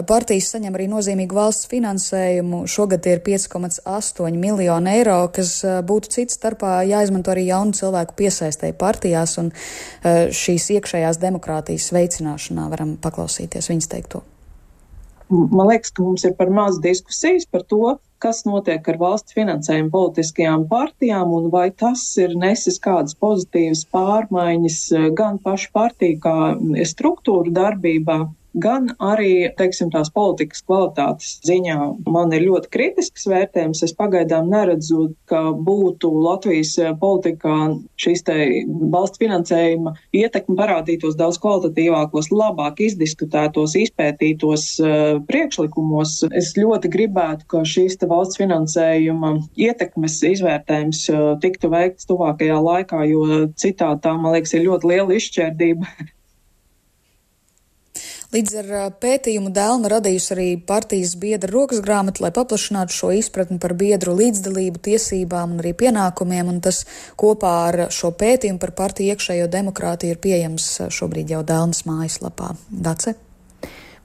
partijas 0.08 0.52
saņem 0.54 0.76
arī 0.76 0.90
nozīmīgu 0.92 1.38
valsts 1.38 1.68
finansējumu 1.68 1.77
finansējumu. 1.78 2.66
Šogad 2.70 3.08
ir 3.08 3.24
5,8 3.26 4.38
miljoni 4.38 4.96
eiro, 5.00 5.20
kas 5.34 5.60
būtu 5.88 6.14
cits 6.18 6.38
starpā 6.40 6.82
jāizmanto 6.90 7.34
arī 7.34 7.48
jaunu 7.52 7.78
cilvēku 7.78 8.18
piesaistēji 8.20 8.78
partijās 8.78 9.38
un 9.42 9.54
šīs 10.04 10.72
iekšējās 10.78 11.22
demokrātijas 11.22 11.92
veicināšanā. 11.96 12.68
Varam 12.74 12.98
paklausīties 13.02 13.72
viņas 13.72 13.94
teikto. 13.94 14.26
Man 15.28 15.68
liekas, 15.68 15.92
ka 15.92 16.04
mums 16.06 16.24
ir 16.24 16.38
par 16.40 16.52
maz 16.56 16.78
diskusijas 16.80 17.44
par 17.52 17.66
to, 17.68 17.98
kas 18.24 18.46
notiek 18.48 18.86
ar 18.88 18.98
valsts 19.02 19.36
finansējumu 19.36 19.92
politiskajām 19.92 20.64
partijām 20.72 21.34
un 21.36 21.50
vai 21.54 21.68
tas 21.76 22.02
ir 22.22 22.34
nesis 22.40 22.80
kādas 22.82 23.18
pozitīvas 23.20 23.84
pārmaiņas 23.94 24.80
gan 25.20 25.38
pašu 25.44 25.74
partiju 25.76 26.22
kā 26.24 26.38
struktūru 26.94 27.52
darbībā, 27.54 28.22
gan 28.62 28.90
arī, 29.04 29.50
teiksim, 29.58 29.92
tās 29.94 30.10
politikas 30.14 30.64
kvalitātes 30.66 31.38
ziņā 31.48 31.78
man 32.10 32.34
ir 32.36 32.48
ļoti 32.48 32.72
kritisks 32.74 33.28
vērtējums. 33.30 33.84
Es 33.86 33.94
pagaidām 33.98 34.50
neredzu, 34.52 35.12
ka 35.30 35.52
būtu 35.54 36.12
Latvijas 36.26 36.76
politikā 37.02 37.56
šīs 38.02 38.26
te 38.28 38.38
valsts 38.94 39.22
finansējuma 39.22 39.96
ietekme 40.18 40.58
parādītos 40.60 41.18
daudz 41.20 41.40
kvalitatīvākos, 41.44 42.32
labāk 42.34 42.82
izdiskutētos, 42.88 43.78
izpētītos 43.84 44.68
uh, 44.84 45.22
priekšlikumos. 45.30 46.20
Es 46.38 46.54
ļoti 46.58 46.92
gribētu, 46.94 47.48
ka 47.52 47.64
šīs 47.68 48.00
te 48.02 48.10
valsts 48.10 48.42
finansējuma 48.42 49.34
ietekmes 49.68 50.20
izvērtējums 50.34 51.06
uh, 51.14 51.26
tiktu 51.44 51.72
veikts 51.74 52.10
tuvākajā 52.10 52.60
laikā, 52.70 53.06
jo 53.12 53.48
citādi 53.58 54.06
tā, 54.06 54.18
man 54.18 54.38
liekas, 54.38 54.56
ir 54.58 54.68
ļoti 54.68 54.94
liela 54.94 55.18
izšķērdība 55.18 55.98
Līdz 58.28 58.56
ar 58.60 58.72
pētījumu 59.00 59.54
dēlna 59.56 59.88
radījusi 59.94 60.32
arī 60.36 60.48
partijas 60.68 61.14
biedra 61.20 61.48
rokas 61.54 61.80
grāmatu, 61.84 62.26
lai 62.26 62.34
paplašinātu 62.36 62.96
šo 62.96 63.12
izpratni 63.16 63.56
par 63.64 63.72
biedru 63.80 64.18
līdzdalību, 64.20 64.82
tiesībām 64.84 65.56
un 65.56 65.62
arī 65.64 65.72
pienākumiem, 65.80 66.50
un 66.52 66.60
tas 66.66 66.82
kopā 67.20 67.54
ar 67.70 67.80
šo 67.96 68.12
pētījumu 68.20 68.60
par 68.60 68.76
partiju 68.82 69.16
iekšējo 69.16 69.48
demokrātiju 69.54 70.18
ir 70.18 70.20
pieejams 70.28 70.68
šobrīd 70.98 71.32
jau 71.38 71.46
dēlnas 71.48 71.86
mājaslapā. 71.88 72.52
Dace? 72.68 73.16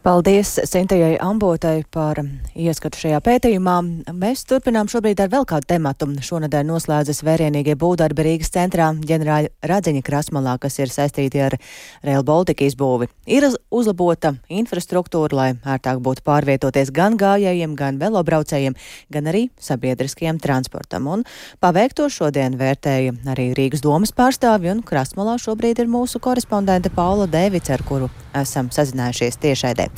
Paldies 0.02 0.56
Sintējai 0.66 1.14
Ambotai 1.22 1.84
par 1.94 2.18
ieskatu 2.58 2.98
šajā 2.98 3.20
pētījumā. 3.22 3.76
Mēs 4.18 4.40
turpinām 4.50 4.88
šobrīd 4.90 5.20
ar 5.22 5.28
vēl 5.30 5.44
kādu 5.46 5.68
tematu. 5.70 6.08
Šonadēļ 6.26 6.64
noslēdzas 6.66 7.20
vērienīgie 7.22 7.76
būvdarbi 7.78 8.24
Rīgas 8.26 8.50
centrā 8.50 8.88
ģenerāļa 8.98 9.52
Radziņa 9.70 10.02
krasmalā, 10.02 10.56
kas 10.58 10.80
ir 10.82 10.90
saistīti 10.90 11.44
ar 11.46 11.54
Rail 12.02 12.26
Baltica 12.26 12.66
izbūvi. 12.66 13.06
Ir 13.30 13.46
uzlabota 13.70 14.32
infrastruktūra, 14.50 15.38
lai 15.38 15.46
ērtāk 15.76 16.02
būtu 16.02 16.26
pārvietoties 16.26 16.90
gan 16.90 17.14
gājējiem, 17.20 17.78
gan 17.78 18.02
velobraucējiem, 18.02 18.74
gan 19.14 19.30
arī 19.30 19.44
sabiedriskajam 19.62 20.42
transportam. 20.42 21.06
Un 21.14 21.22
paveikto 21.62 22.08
šodien 22.10 22.58
vērtēja 22.58 23.14
arī 23.36 23.52
Rīgas 23.54 23.86
domas 23.86 24.10
pārstāvi, 24.10 24.74
un 24.74 24.82
krasmalā 24.82 25.38
šobrīd 25.46 25.86
ir 25.86 25.94
mūsu 25.94 26.18
korespondente 26.18 26.90
Paula 26.90 27.30
Dēvica, 27.30 27.78
ar 27.78 27.86
kuru 27.86 28.10
esam 28.42 28.74
sazinājušies 28.74 29.38
tiešraidē. 29.46 29.91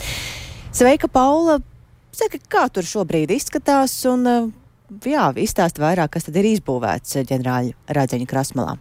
Sveika, 0.74 1.08
Paula! 1.08 1.60
Saka, 2.14 2.38
kā 2.50 2.66
tur 2.70 2.86
šobrīd 2.86 3.32
izskatās 3.34 3.96
un 4.06 4.26
jā, 5.02 5.28
izstāst 5.42 5.80
vairāk, 5.82 6.14
kas 6.14 6.28
tad 6.28 6.38
ir 6.38 6.52
izbūvēts 6.54 7.18
ģenerāļa 7.26 7.94
Radzeņa 7.98 8.28
krasmalā. 8.30 8.76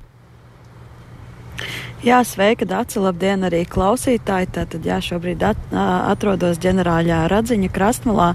Jā, 2.03 2.17
sveika, 2.27 2.65
Dārsa. 2.67 2.99
Labdien, 2.99 3.45
arī 3.47 3.61
klausītāji. 3.63 4.49
Tātad, 4.51 4.83
jā, 4.83 4.97
šobrīd 4.99 5.43
at, 5.47 5.59
atrodos 5.71 6.59
ģenerāļā 6.59 7.21
Radziņa 7.31 7.69
krastmalā, 7.71 8.33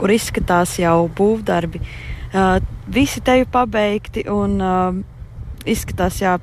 kur 0.00 0.12
izskatās 0.14 0.78
jau 0.80 1.04
būvdarbi. 1.18 1.82
Uh, 2.30 2.62
visi 2.88 3.20
te 3.20 3.34
jau 3.42 3.48
pabeigti 3.52 4.24
un 4.30 4.56
uh, 4.64 4.96
izskatās, 5.68 6.22
jā, 6.22 6.38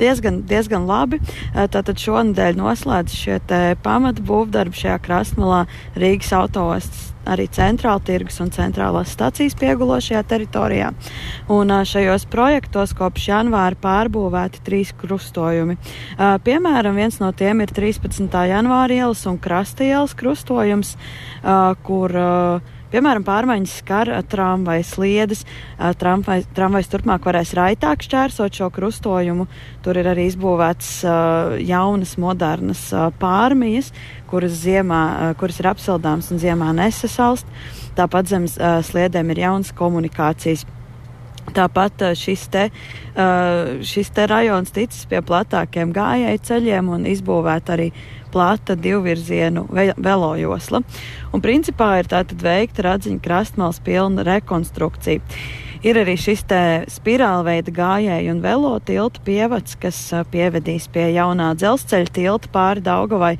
diezgan, 0.00 0.42
diezgan 0.48 0.88
labi. 0.88 1.20
Tātad 1.54 2.00
šonadēļ 2.00 2.58
noslēdz 2.60 3.20
šie 3.22 3.38
pamata 3.84 4.24
būvdarbi 4.26 4.84
šajā 4.84 4.98
krastmalā 5.04 5.64
Rīgas 5.98 6.34
autostas 6.36 7.10
arī 7.28 7.46
centrāla 7.52 8.00
tirgus 8.04 8.40
un 8.42 8.50
centrālās 8.54 9.12
stacijas 9.14 9.56
piegulošajā 9.60 10.22
teritorijā. 10.30 10.90
Un 11.52 11.72
šajos 11.86 12.26
projektos 12.30 12.94
kopš 12.96 13.28
janvāra 13.30 13.78
pārbūvēti 13.80 14.64
trīs 14.66 14.92
krustojumi. 15.00 15.76
Piemēram, 16.18 16.98
viens 16.98 17.20
no 17.22 17.30
tiem 17.36 17.62
ir 17.64 17.74
13. 17.76 18.26
janvāra 18.50 19.00
ielas 19.02 19.24
un 19.30 19.38
krasta 19.42 19.86
ielas 19.86 20.16
krustojums, 20.18 20.96
kur 21.86 22.16
Piemēram, 22.90 23.22
pārmaiņas 23.22 23.74
skar 23.84 24.08
tramvaja 24.26 24.82
sliedes. 24.82 25.44
Tramvajs, 25.78 26.48
tramvajs 26.56 26.90
turpmāk 26.90 27.28
varēs 27.28 27.52
raitāk 27.54 28.02
šķērsot 28.02 28.58
šo 28.58 28.66
krustojumu. 28.74 29.46
Tur 29.84 30.00
ir 30.00 30.10
arī 30.10 30.26
izbūvēts 30.30 30.88
jaunas, 31.68 32.16
modernas 32.18 32.82
pārmijas, 33.22 33.92
kuras, 34.30 34.58
ziemā, 34.64 35.04
kuras 35.38 35.62
ir 35.62 35.70
apsildāmas 35.70 36.32
un 36.34 36.42
ziemā 36.42 36.72
nesasalst. 36.82 37.46
Tāpat 37.94 38.34
zem 38.34 38.50
sliedēm 38.50 39.30
ir 39.34 39.44
jaunas 39.46 39.70
komunikācijas. 39.78 40.66
Tāpat 41.54 42.12
šis 42.18 42.44
te, 42.52 42.68
šis 43.86 44.10
te 44.14 44.26
rajons 44.30 44.70
ticis 44.74 45.06
pie 45.10 45.18
platākiem 45.26 45.90
gājēju 45.94 46.42
ceļiem 46.46 46.90
un 46.94 47.06
izbūvēt 47.10 47.72
arī 47.74 47.88
plata 48.32 48.76
divvirzienu 48.78 49.66
velojosla. 49.96 50.82
Un 51.34 51.42
principā 51.44 51.96
ir 52.00 52.10
tātad 52.10 52.42
veikta 52.44 52.86
radziņa 52.88 53.22
krastmals 53.24 53.82
pilna 53.84 54.26
rekonstrukcija. 54.26 55.24
Ir 55.80 55.96
arī 55.96 56.12
šis 56.20 56.42
te 56.44 56.62
spirālveida 56.92 57.72
gājēju 57.72 58.34
un 58.34 58.42
velo 58.44 58.74
tilta 58.84 59.22
pievads, 59.24 59.78
kas 59.80 59.98
pievedīs 60.28 60.90
pie 60.92 61.06
jaunā 61.14 61.54
dzelzceļa 61.56 62.12
tilta 62.18 62.50
pāri 62.52 62.84
Daugavai 62.84 63.36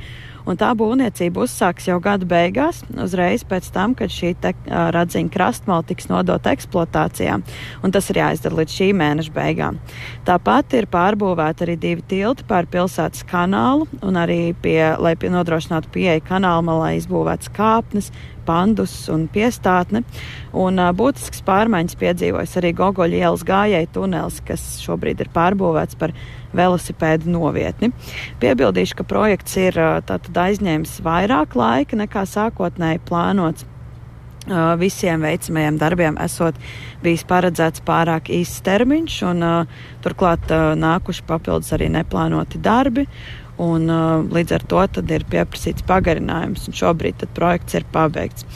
un 0.49 0.59
tā 0.61 0.71
būvniecība 0.79 1.45
uzsāks 1.45 1.89
jau 1.91 1.99
gada 2.03 2.27
beigās, 2.29 2.83
uzreiz 2.95 3.45
pēc 3.49 3.71
tam, 3.75 3.95
kad 3.99 4.13
šī 4.13 4.33
te, 4.41 4.55
uh, 4.55 4.89
radziņa 4.95 5.33
krastmala 5.35 5.87
tiks 5.87 6.11
nodota 6.11 6.55
eksploatācijā, 6.55 7.39
un 7.85 7.95
tas 7.95 8.11
ir 8.13 8.21
jāizdara 8.23 8.61
līdz 8.61 8.77
šī 8.79 8.91
mēneša 9.01 9.35
beigām. 9.37 9.81
Tāpat 10.29 10.77
ir 10.79 10.91
pārbūvēti 10.93 11.67
arī 11.67 11.77
divi 11.81 12.07
tilti 12.11 12.47
pār 12.49 12.69
pilsētas 12.71 13.25
kanālu, 13.31 13.89
un 14.03 14.19
arī, 14.21 14.55
pie, 14.63 14.97
lai 15.01 15.17
pie 15.21 15.33
nodrošinātu 15.33 15.93
pieeja 15.95 16.21
kanāla 16.25 16.65
malā 16.67 16.95
izbūvēts 16.99 17.53
kāpnes, 17.57 18.13
pandus 18.51 18.95
un 19.13 19.29
piestātne. 19.31 20.03
Un, 20.51 20.83
būtisks 20.99 21.45
pārmaiņas 21.47 21.99
piedzīvojas 22.03 22.59
arī 22.59 22.75
Gogoļa 22.83 23.23
ielas 23.23 23.47
gājēju 23.47 23.95
tunelis, 23.95 24.43
kas 24.47 24.67
šobrīd 24.83 25.23
ir 25.23 25.31
pārbūvēts 25.35 25.99
par 26.01 26.15
velosipēdu 26.57 27.31
novietni. 27.31 27.93
Piebildīšu, 28.43 28.99
ka 28.99 29.07
projekts 29.07 29.59
ir 29.61 29.79
tātad 30.09 30.45
aizņēmis 30.49 30.99
vairāk 31.07 31.55
laika 31.59 31.99
nekā 32.01 32.27
sākotnēji 32.27 33.05
plānots. 33.07 33.69
Visiem 34.81 35.21
veicamajiem 35.21 35.77
darbiem 35.79 36.17
esot 36.25 36.57
bijis 37.05 37.27
paredzēts 37.29 37.83
pārāk 37.87 38.31
īsts 38.33 38.65
termiņš, 38.65 39.19
un 39.29 39.45
uh, 39.45 39.83
turklāt 40.03 40.49
uh, 40.49 40.73
nākuši 40.81 41.27
papildus 41.29 41.75
arī 41.77 41.91
neplānoti 41.93 42.59
darbi, 42.65 43.05
Un, 43.61 43.91
uh, 43.93 44.23
līdz 44.33 44.55
ar 44.57 44.63
to 44.71 44.83
ir 45.13 45.25
pieprasīts 45.29 45.85
pagarinājums, 45.89 46.65
un 46.71 46.77
šobrīd 46.77 47.27
projekts 47.37 47.77
ir 47.77 47.85
pabeigts. 47.93 48.47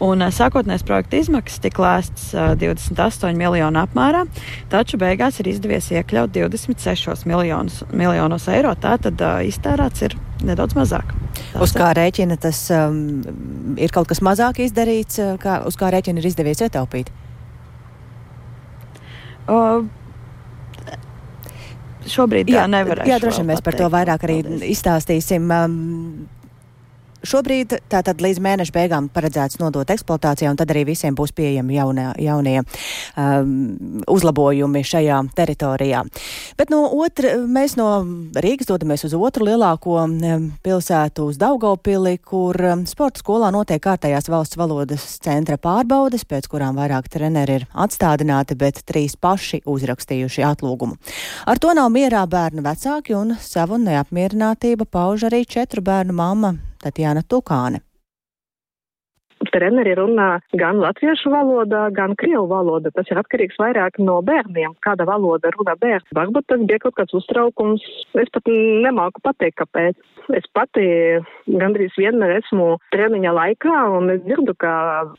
Un, 0.00 0.24
uh, 0.24 0.32
sākotnējais 0.32 0.86
projekta 0.88 1.18
izmaksas 1.20 1.60
tika 1.60 1.82
lēstas 1.84 2.30
uh, 2.32 2.54
28 2.60 3.36
miljonu 3.36 3.82
apmērā, 3.82 4.24
taču 4.72 4.96
beigās 5.00 5.40
ir 5.42 5.50
izdevies 5.52 5.90
iekļaut 5.92 6.32
26 6.32 7.26
miljonus, 7.28 7.82
miljonus 7.92 8.48
eiro. 8.48 8.72
Tātad 8.80 9.20
uh, 9.20 9.42
iztērēts 9.44 10.06
ir 10.08 10.16
nedaudz 10.44 10.78
mazāk. 10.78 11.12
Tās 11.52 11.66
uz 11.66 11.74
kā 11.76 11.90
rēķina 11.98 12.38
tas 12.40 12.62
um, 12.72 13.76
ir 13.80 13.92
kaut 13.92 14.08
kas 14.08 14.22
mazāk 14.24 14.62
izdarīts, 14.64 15.20
uh, 15.20 15.34
kā, 15.40 15.58
uz 15.68 15.76
kā 15.80 15.92
rēķina 15.92 16.22
ir 16.22 16.30
izdevies 16.30 16.64
ietaupīt? 16.64 17.12
Uh, 19.44 19.84
šobrīd 22.10 22.50
jā, 22.52 22.64
nevarēšu. 22.70 23.10
Jā, 23.10 23.18
droši 23.22 23.42
vien 23.42 23.50
mēs 23.52 23.62
par 23.64 23.78
to 23.78 23.88
vairāk 23.92 24.26
arī 24.26 24.40
Paldies. 24.44 24.64
izstāstīsim. 24.76 25.50
Um, 25.54 26.26
Šobrīd 27.24 27.72
tātad 27.88 28.20
līdz 28.20 28.40
mēneša 28.44 28.72
beigām 28.74 29.06
paredzēts 29.12 29.56
nodot 29.60 29.88
eksploatācijā, 29.88 30.50
un 30.52 30.58
tad 30.60 30.72
arī 30.74 30.82
visiem 30.90 31.16
būs 31.16 31.32
pieejami 31.36 31.78
jaunie, 31.78 32.06
jaunie 32.20 32.58
um, 32.60 33.54
uzlabojumi 34.12 34.82
šajā 34.84 35.20
teritorijā. 35.36 36.02
Bet 36.58 36.72
no 36.72 36.82
otra, 36.92 37.36
mēs 37.48 37.78
no 37.80 37.88
Rīgas 38.44 38.68
dodamies 38.68 39.06
uz 39.08 39.16
otru 39.16 39.48
lielāko 39.48 39.96
um, 40.02 40.50
pilsētu, 40.64 41.30
uz 41.32 41.40
Daugopili, 41.40 42.18
kur 42.20 42.60
um, 42.60 42.84
sporta 42.88 43.22
skolā 43.24 43.48
notiek 43.54 43.80
kārtējās 43.84 44.28
valsts 44.28 44.60
valodas 44.60 45.06
centra 45.24 45.56
pārbaudes, 45.56 46.26
pēc 46.28 46.50
kurām 46.52 46.76
vairāk 46.80 47.08
treneri 47.12 47.60
ir 47.60 47.66
atstādināti, 47.72 48.58
bet 48.60 48.82
trīs 48.84 49.16
paši 49.16 49.62
uzrakstījuši 49.64 50.44
atlūgumu. 50.50 51.00
Ar 51.48 51.60
to 51.62 51.72
nav 51.76 51.88
mierā 51.94 52.26
bērnu 52.28 52.64
vecāki, 52.68 53.16
un 53.16 53.34
savu 53.40 53.80
neapmierinātību 53.80 54.90
pauž 54.92 55.28
arī 55.30 55.44
četru 55.48 55.84
bērnu 55.84 56.20
mamma 56.20 56.54
Tatiana 56.84 57.22
Tukan. 57.24 57.80
Treneri 59.52 59.94
runā 59.98 60.28
gan 60.60 60.80
latviešu 60.82 61.32
valodā, 61.32 61.88
gan 61.94 62.16
krievu 62.20 62.46
valodā. 62.50 62.92
Tas 62.94 63.10
ir 63.10 63.20
atkarīgs 63.20 63.58
vairāk 63.60 64.00
no 64.02 64.20
bērniem, 64.24 64.76
kāda 64.84 65.06
valoda 65.08 65.52
runā 65.56 65.76
bērns. 65.80 66.08
Varbūt 66.16 66.48
tas 66.52 66.64
bija 66.64 66.82
kaut 66.84 66.96
kāds 67.00 67.16
uztraukums. 67.18 67.84
Es 68.20 68.30
pat 68.34 68.48
nemāku 68.48 69.22
pateikt, 69.24 69.60
kāpēc. 69.62 69.98
Es 70.32 70.46
pati 70.56 70.86
gandrīz 71.50 71.92
vienmēr 72.00 72.38
esmu 72.38 72.78
treniņa 72.94 73.34
laikā 73.36 73.80
un 73.98 74.14
es 74.14 74.22
dzirdu, 74.24 74.54
ka 74.56 74.72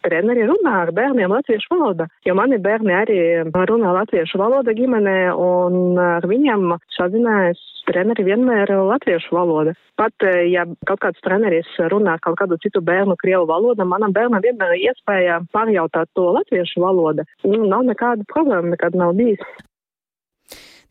treneri 0.06 0.48
runā 0.50 0.80
ar 0.86 0.94
bērniem 0.98 1.34
latviešu 1.36 1.76
valodā. 1.76 2.10
Jo 2.26 2.34
mani 2.38 2.58
bērni 2.62 2.96
arī 2.96 3.20
runā 3.54 3.94
latviešu 4.00 4.42
valoda 4.42 4.74
ģimenē 4.78 5.20
un 5.36 6.00
ar 6.02 6.26
viņiem 6.30 6.74
sazinājās 6.98 7.62
treneri 7.86 8.26
vienmēr 8.26 8.72
latviešu 8.90 9.36
valoda. 9.36 9.76
Pat, 10.00 10.26
ja 10.50 10.66
kaut 10.90 11.02
kāds 11.04 11.22
treneris 11.24 11.70
runā 11.92 12.18
kaut 12.24 12.40
kādu 12.42 12.58
citu 12.64 12.82
bērnu 12.84 13.16
krievu 13.22 13.46
valodu, 13.50 13.86
manam 13.88 14.15
bērnam 14.16 14.44
vienmēr 14.44 14.76
ir 14.76 14.90
iespēja 14.92 15.40
pārjautāt 15.54 16.12
to 16.18 16.30
latviešu 16.40 16.84
valodu. 16.84 17.28
Nu, 17.46 17.64
nav 17.70 17.86
nekāda 17.88 18.28
problēma, 18.32 18.74
nekad 18.74 18.98
nav 19.00 19.16
bijis. 19.18 19.44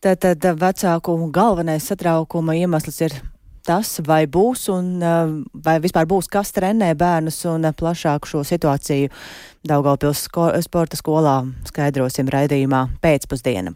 Tātad 0.05 0.45
vecāku 0.61 1.15
galvenais 1.33 1.87
satraukuma 1.89 2.57
iemesls 2.61 3.01
ir 3.07 3.15
tas, 3.65 3.97
vai 4.05 4.25
būs 4.29 4.67
un 4.73 5.01
vai 5.65 5.79
vispār 5.81 6.05
būs 6.09 6.29
kas 6.29 6.53
trenē 6.53 6.93
bērnus 7.01 7.41
un 7.49 7.65
plašāk 7.73 8.29
šo 8.29 8.45
situāciju 8.45 9.09
Daugavpils 9.65 10.27
sko 10.29 10.51
sporta 10.61 11.01
skolā 11.01 11.39
skaidrosim 11.65 12.29
raidījumā 12.29 12.85
pēcpusdiena. 13.01 13.73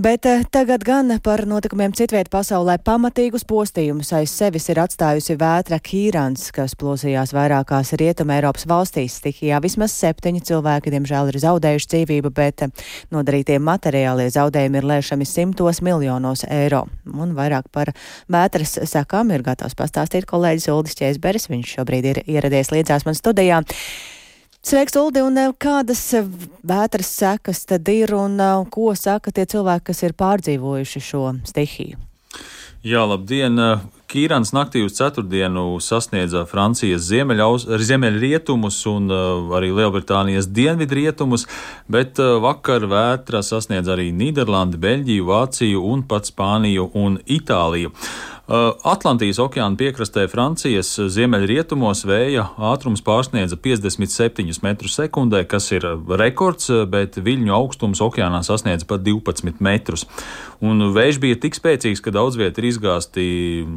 Bet 0.00 0.24
eh, 0.24 0.40
tagad 0.48 0.80
gan 0.80 1.12
par 1.20 1.42
notikumiem 1.44 1.92
citviet 1.92 2.30
pasaulē 2.32 2.78
pamatīgus 2.80 3.42
postījumus 3.44 4.14
aiz 4.16 4.32
sevis 4.32 4.70
ir 4.72 4.78
atstājusi 4.80 5.34
vētra 5.36 5.76
Kīrans, 5.76 6.46
kas 6.56 6.72
plosījās 6.80 7.34
vairākās 7.36 7.92
rietuma 8.00 8.38
Eiropas 8.38 8.64
valstīs. 8.70 9.18
Stihijā 9.20 9.58
vismaz 9.60 9.92
septiņi 9.92 10.40
cilvēki, 10.48 10.92
diemžēl, 10.94 11.28
ir 11.28 11.38
zaudējuši 11.42 11.90
dzīvību, 11.92 12.30
bet 12.32 12.64
eh, 12.64 12.86
nodarītie 13.12 13.58
materiālie 13.60 14.30
zaudējumi 14.32 14.80
ir 14.80 14.88
lēšami 14.88 15.26
simtos 15.28 15.82
miljonos 15.84 16.46
eiro. 16.48 16.86
Un 17.04 17.34
vairāk 17.36 17.68
par 17.68 17.92
vētras 18.32 18.78
sakām 18.88 19.34
ir 19.36 19.44
gatavs 19.44 19.76
pastāstīt 19.76 20.24
kolēģis 20.30 20.70
Uldis 20.72 20.96
Čēsberis. 21.02 21.50
Viņš 21.52 21.76
šobrīd 21.76 22.08
ir 22.14 22.22
ieradies 22.24 22.72
līdzās 22.72 23.04
man 23.04 23.20
studijā. 23.20 23.60
Sveiks, 24.60 24.92
Uldi, 25.00 25.22
un 25.24 25.38
eh, 25.40 25.52
kādas 25.56 26.02
eh, 26.12 26.26
vētras 26.68 27.08
sekas 27.16 27.62
tad 27.64 27.88
ir 27.88 28.12
un 28.12 28.36
eh, 28.36 28.58
ko 28.68 28.92
saka 28.92 29.32
tie 29.32 29.46
cilvēki, 29.48 29.86
kas 29.88 30.02
ir 30.04 30.12
pārdzīvojuši 30.20 31.00
šo 31.00 31.22
stihiju? 31.48 31.96
Jā, 32.84 33.06
labdien! 33.08 33.56
Kīrans 34.10 34.50
naktī 34.56 34.82
uz 34.82 34.96
ceturtdienu 34.98 35.78
sasniedza 35.84 36.42
Francijas 36.48 37.04
ziemeļrietumus 37.06 38.78
un 38.90 39.12
arī 39.54 39.68
Lielbritānijas 39.76 40.48
dienvidrietumus, 40.50 41.44
bet 41.86 42.18
vakar 42.18 42.88
vētra 42.90 43.44
sasniedz 43.46 43.92
arī 43.92 44.08
Nīderlandi, 44.16 44.80
Beļģiju, 44.82 45.28
Vāciju 45.28 45.84
un 45.92 46.02
pat 46.10 46.26
Spāniju 46.32 46.88
un 46.98 47.20
Itāliju. 47.22 47.92
Uh, 48.50 48.72
Atlantijas 48.82 49.38
okeāna 49.38 49.78
piekrastē 49.78 50.24
Francijas 50.26 50.88
ziemeļrietumos 51.14 52.00
vēja 52.02 52.48
ātrums 52.66 52.98
pārsniedza 53.06 53.54
57 53.54 54.56
m2, 54.58 55.44
kas 55.46 55.68
ir 55.70 55.86
rekords, 56.18 56.66
bet 56.90 57.20
viļņu 57.22 57.54
augstums 57.54 58.02
okeānā 58.02 58.40
sasniedza 58.42 58.88
pat 58.90 59.04
12 59.06 59.62
metrus. 59.62 60.02
Un 60.66 60.82
vējš 60.96 61.20
bija 61.22 61.38
tik 61.44 61.54
spēcīgs, 61.60 62.02
ka 62.02 62.10
daudz 62.16 62.40
viet 62.42 62.58
ir 62.58 62.66
izgāzti 62.72 63.28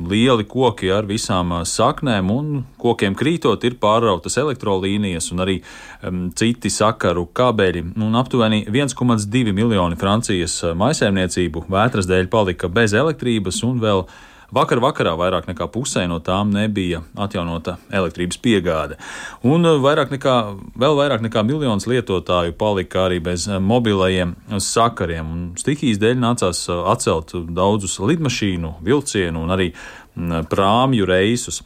lieli 0.10 0.50
koki 0.50 0.90
ar 0.90 1.06
visām 1.06 1.54
saknēm, 1.70 2.34
un 2.34 2.66
kokiem 2.82 3.14
krītot 3.14 3.70
ir 3.70 3.78
pārrautas 3.78 4.42
elektrolīnijas 4.42 5.30
un 5.38 5.46
arī 5.46 5.60
um, 6.02 6.26
citi 6.34 6.74
sakaru 6.74 7.28
kabeļi. 7.30 7.92
Un 7.94 8.18
aptuveni 8.18 8.66
1,2 8.66 9.54
miljoni 9.54 10.02
Francijas 10.02 10.64
maisēmniecību 10.74 11.68
vētras 11.70 12.10
dēļ 12.10 12.34
palika 12.34 12.74
bez 12.74 12.98
elektrības 12.98 13.62
un 13.70 13.82
vēl 13.86 14.08
Vakar 14.54 14.78
vakarā 14.84 15.16
vairāk 15.18 15.48
nekā 15.50 15.66
pusē 15.74 16.04
no 16.06 16.20
tām 16.22 16.52
nebija 16.54 17.00
atjaunota 17.18 17.80
elektrības 17.90 18.38
piegāde. 18.44 19.00
Un 19.42 19.66
uh, 19.66 19.80
vairāk 19.82 20.14
nekā, 20.14 20.36
vēl 20.78 20.98
vairāk 21.00 21.24
nekā 21.26 21.42
miljons 21.48 21.88
lietotāju 21.90 22.54
palika 22.60 23.08
arī 23.08 23.18
bez 23.24 23.48
uh, 23.50 23.58
mobilajiem 23.58 24.36
sakariem. 24.62 25.32
Un 25.34 25.42
stihijas 25.58 26.02
dēļ 26.04 26.22
nācās 26.22 26.68
uh, 26.70 26.84
atcelt 26.94 27.34
daudzus 27.50 27.98
lidmašīnu, 28.04 28.76
vilcienu 28.86 29.42
un 29.42 29.58
arī 29.58 29.72
prāmju 30.16 31.08
reisus. 31.10 31.62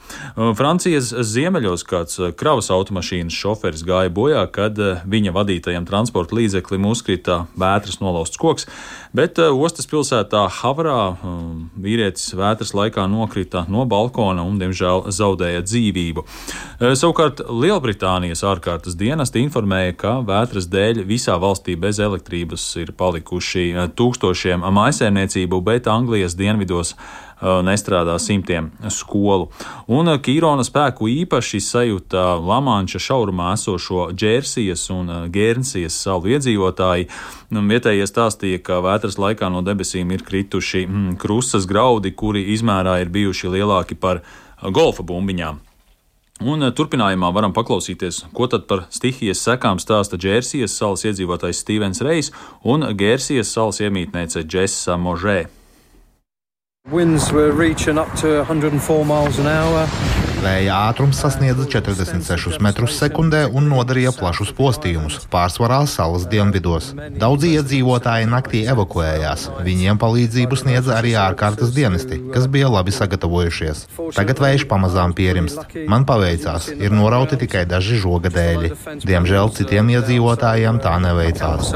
Francijas 0.57 1.11
ziemeļos 1.11 1.83
kāds 1.87 2.19
kravas 2.39 2.69
automašīnas 2.71 3.35
šoferis 3.35 3.83
gāja 3.87 4.11
bojā, 4.13 4.45
kad 4.51 4.79
viņa 5.07 5.33
vadītajam 5.35 5.87
transporta 5.87 6.37
līdzeklim 6.37 6.87
uzkrita 6.87 7.41
vētras 7.59 7.99
nolausts 7.99 8.39
koks, 8.39 8.67
bet 9.17 9.39
ostas 9.39 9.89
pilsētā 9.89 10.45
Havrā 10.61 11.17
vīrietis 11.75 12.31
vētras 12.37 12.73
laikā 12.77 13.07
nokrita 13.11 13.65
no 13.71 13.83
balkona 13.89 14.45
un, 14.47 14.59
diemžēl, 14.61 15.09
zaudēja 15.11 15.65
dzīvību. 15.67 16.23
Savukārt 16.79 17.43
Lielbritānijas 17.51 18.45
ārkārtas 18.47 18.95
dienesti 18.99 19.43
informēja, 19.43 19.95
ka 19.99 20.15
vētras 20.27 20.69
dēļ 20.71 21.03
visā 21.09 21.35
valstī 21.41 21.75
bez 21.79 21.99
elektrības 22.03 22.63
ir 22.79 22.93
palikuši 22.97 23.69
tūkstošiem 23.97 24.63
mājasēmniecību, 24.63 25.61
bet 25.67 25.89
Anglijas 25.91 26.37
dienvidos 26.37 26.95
nestrādā 27.41 28.17
simtiem 28.19 28.71
skolu. 28.89 29.49
Un 29.87 30.09
Kīrona 30.23 30.65
spēku 30.65 31.09
īpaši 31.11 31.61
sajūta 31.61 32.23
Lamanča 32.41 33.01
šaurumā 33.01 33.53
esošo 33.57 34.09
Džersijas 34.13 34.87
un 34.93 35.29
Gērnsijas 35.33 35.99
salu 36.07 36.33
iedzīvotāji. 36.33 37.09
Vietējie 37.51 38.07
stāstīja, 38.09 38.63
ka 38.63 38.81
vētras 38.85 39.19
laikā 39.21 39.51
no 39.53 39.61
debesīm 39.65 40.11
ir 40.15 40.25
krituši 40.25 40.85
mm, 40.87 41.15
krustas 41.21 41.69
graudi, 41.69 42.11
kuri 42.11 42.47
izmērā 42.55 42.99
ir 43.03 43.13
bijuši 43.13 43.53
lielāki 43.53 43.95
par 43.99 44.23
golfa 44.61 45.05
bumbiņām. 45.05 45.63
Un 46.37 46.61
turpinājumā 46.69 47.31
varam 47.33 47.53
paklausīties, 47.53 48.27
ko 48.37 48.45
tad 48.45 48.67
par 48.69 48.83
stihijas 48.93 49.41
sekām 49.41 49.81
stāsta 49.81 50.19
Džērsijas 50.21 50.75
salas 50.77 51.05
iedzīvotājs 51.09 51.63
Stevens 51.65 52.03
Reis 52.05 52.29
un 52.61 52.85
Gērsijas 52.97 53.55
salas 53.57 53.81
iemītniece 53.81 54.45
Džesa 54.45 54.99
Možē. 55.01 55.47
Winds 56.89 57.33
were 57.33 57.51
reaching 57.51 57.97
up 57.97 58.13
to 58.19 58.37
104 58.37 59.03
miles 59.03 59.39
an 59.39 59.47
hour. 59.47 60.16
Vēja 60.37 60.75
ātrums 60.87 61.17
sasniedza 61.17 61.65
46 61.65 62.59
metrus 62.61 62.93
sekundē 62.99 63.39
un 63.49 63.65
nodarīja 63.71 64.11
plašus 64.13 64.51
postījumus, 64.57 65.17
pārsvarā 65.33 65.79
salas 65.89 66.27
dienvidos. 66.29 66.91
Daudzi 67.17 67.55
iedzīvotāji 67.57 68.29
naktī 68.29 68.61
evakuējās. 68.69 69.47
Viņiem 69.65 69.97
palīdzību 70.01 70.59
sniedza 70.61 70.93
arī 70.99 71.15
ārkārtas 71.17 71.73
dienesti, 71.73 72.19
kas 72.35 72.45
bija 72.53 72.69
labi 72.69 72.93
sagatavojušies. 72.93 73.83
Tagad 74.17 74.43
vējš 74.43 74.67
pamazām 74.69 75.15
pierimst. 75.17 75.75
Man 75.89 76.05
paveicās, 76.05 76.69
ir 76.77 76.93
norauti 76.93 77.41
tikai 77.41 77.65
daži 77.69 77.97
žoga 78.03 78.29
dēļi. 78.37 78.73
Diemžēl 79.07 79.53
citiem 79.57 79.89
iedzīvotājiem 79.97 80.81
tā 80.85 80.95
neveicās. 81.01 81.73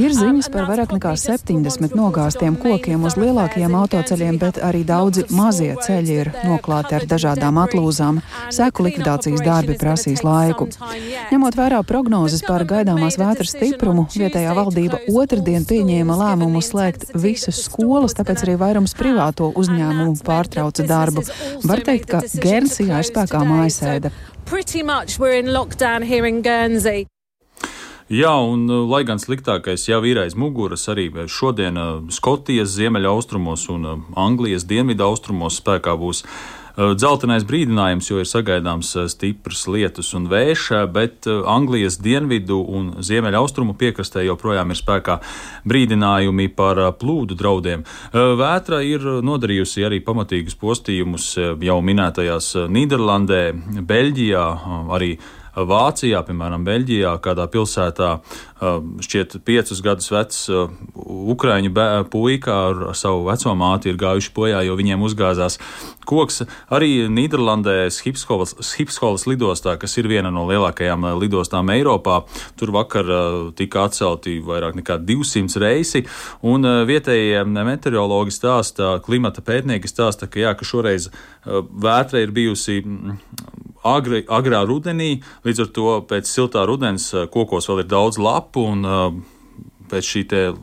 Ir 0.00 0.14
ziņas 0.16 0.48
par 0.50 0.66
vairāk 0.66 0.96
nekā 0.96 1.12
70 1.20 1.94
nogāztiem 1.94 2.29
izgāztiem 2.30 2.56
kokiem 2.60 3.02
uz 3.04 3.16
lielākajiem 3.18 3.74
autoceļiem, 3.74 4.36
bet 4.38 4.60
arī 4.62 4.84
daudzi 4.86 5.24
mazie 5.34 5.74
ceļi 5.82 6.14
ir 6.14 6.30
noklāti 6.46 6.94
ar 6.94 7.06
dažādām 7.10 7.58
atlūzām. 7.58 8.20
Seku 8.54 8.86
likvidācijas 8.86 9.42
darbi 9.42 9.74
prasīs 9.80 10.22
laiku. 10.22 10.68
Ņemot 11.32 11.58
vērā 11.58 11.82
prognozes 11.82 12.44
par 12.46 12.62
gaidāmās 12.64 13.18
vētras 13.18 13.54
stiprumu, 13.56 14.06
vietējā 14.14 14.54
valdība 14.54 15.02
otrdien 15.10 15.66
pieņēma 15.66 16.18
lēmumu 16.22 16.62
slēgt 16.62 17.10
visas 17.18 17.64
skolas, 17.66 18.14
tāpēc 18.14 18.46
arī 18.46 18.58
vairums 18.60 18.94
privāto 18.94 19.50
uzņēmumu 19.50 20.20
pārtrauca 20.22 20.86
darbu. 20.86 21.26
Var 21.66 21.86
teikt, 21.86 22.10
ka 22.10 22.22
Guernsijā 22.38 23.02
ir 23.02 23.10
spēkā 23.10 23.42
mājasēde. 23.42 24.14
Pretty 24.46 24.82
much 24.82 25.18
we're 25.18 25.38
in 25.38 25.50
lockdown 25.50 26.06
here 26.06 26.26
in 26.26 26.42
Guernsey. 26.42 27.06
Jā, 28.10 28.32
un 28.42 28.64
uh, 28.66 28.88
lai 28.90 29.04
gan 29.06 29.20
sliktākais 29.22 29.84
jau 29.86 30.00
ir 30.02 30.18
aiz 30.18 30.34
muguras, 30.34 30.88
arī 30.90 31.04
šodien 31.30 31.76
uh, 31.78 31.90
Skotijas 32.10 32.72
ziemeļaustrumos 32.74 33.68
un 33.70 33.86
uh, 33.86 34.00
Anglijas 34.18 34.66
dienvidaustrumos 34.66 35.60
spēkā 35.62 35.94
būs 36.00 36.24
Dzeltenais 36.80 37.42
brīdinājums, 37.44 38.06
jo 38.08 38.20
ir 38.22 38.28
sagaidāms 38.30 38.92
stiprs 39.12 39.64
lietus 39.68 40.14
un 40.16 40.28
vējš, 40.30 40.62
bet 40.94 41.26
Anglijas 41.28 41.98
dienvidu 42.00 42.60
un 42.62 42.86
ziemeļaustrumu 43.04 43.74
piekrastē 43.76 44.22
joprojām 44.24 44.70
ir 44.70 44.78
spēkā 44.78 45.18
brīdinājumi 45.68 46.46
par 46.56 46.80
plūdu 46.96 47.36
draudiem. 47.36 47.82
Vētra 48.14 48.80
ir 48.86 49.04
nodarījusi 49.26 49.84
arī 49.90 49.98
pamatīgus 50.06 50.56
postījumus 50.62 51.26
jau 51.36 51.78
minētajās 51.90 52.54
Nīderlandē, 52.70 53.42
Beļģijā, 53.90 54.46
arī 54.94 55.12
Vācijā, 55.54 56.22
piemēram, 56.26 56.64
Beļģijā, 56.66 57.16
kādā 57.24 57.46
pilsētā 57.50 58.10
šķiet 58.60 59.38
piecus 59.46 59.80
gadus 59.82 60.10
vecs 60.12 60.40
ukraiņu 61.00 61.72
puika 62.12 62.56
ar, 62.68 62.82
savu 62.98 63.24
veco 63.26 63.54
māti 63.56 63.90
ir 63.90 63.98
gājuši 64.00 64.32
bojā, 64.36 64.60
jo 64.66 64.76
viņiem 64.78 65.00
uzgāzās 65.06 65.56
koks. 66.08 66.42
Arī 66.72 67.08
Nīderlandē 67.10 67.88
Hipskolas 67.88 69.26
lidostā, 69.30 69.76
kas 69.80 69.96
ir 69.98 70.10
viena 70.10 70.30
no 70.34 70.44
lielākajām 70.50 71.08
lidostām 71.20 71.72
Eiropā, 71.72 72.20
tur 72.60 72.74
vakar 72.76 73.08
tika 73.56 73.86
atcelti 73.88 74.38
vairāk 74.44 74.76
nekā 74.80 75.00
200 75.08 75.64
reisi, 75.64 76.04
un 76.46 76.68
vietējie 76.86 77.42
meteorologi 77.48 78.34
stāsta, 78.34 78.98
klimata 79.04 79.42
pētnieki 79.44 79.88
stāsta, 79.90 80.28
ka 80.30 80.44
jā, 80.44 80.54
ka 80.54 80.68
šoreiz 80.68 81.08
vētra 81.46 82.20
ir 82.20 82.34
bijusi 82.36 82.82
agri, 83.86 84.24
agrā 84.28 84.60
rudenī, 84.68 85.22
līdz 85.46 85.64
ar 85.64 85.74
to 85.74 85.90
pēc 86.10 86.30
siltā 86.30 86.64
rudens 86.68 87.10
eh, 87.14 87.28
kokos 87.30 87.68
vēl 87.70 87.84
ir 87.84 87.90
daudz 87.90 88.20
lapu 88.20 88.64
un 88.72 88.86
eh, 88.86 89.04
pēc 89.90 90.08
šī 90.12 90.22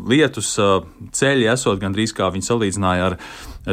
lietus 0.10 0.54
eh, 0.62 0.74
ceļi 1.18 1.50
esot 1.54 1.82
gandrīz 1.82 2.14
kā 2.16 2.30
viņi 2.34 2.50
salīdzināja 2.50 3.12
ar 3.12 3.18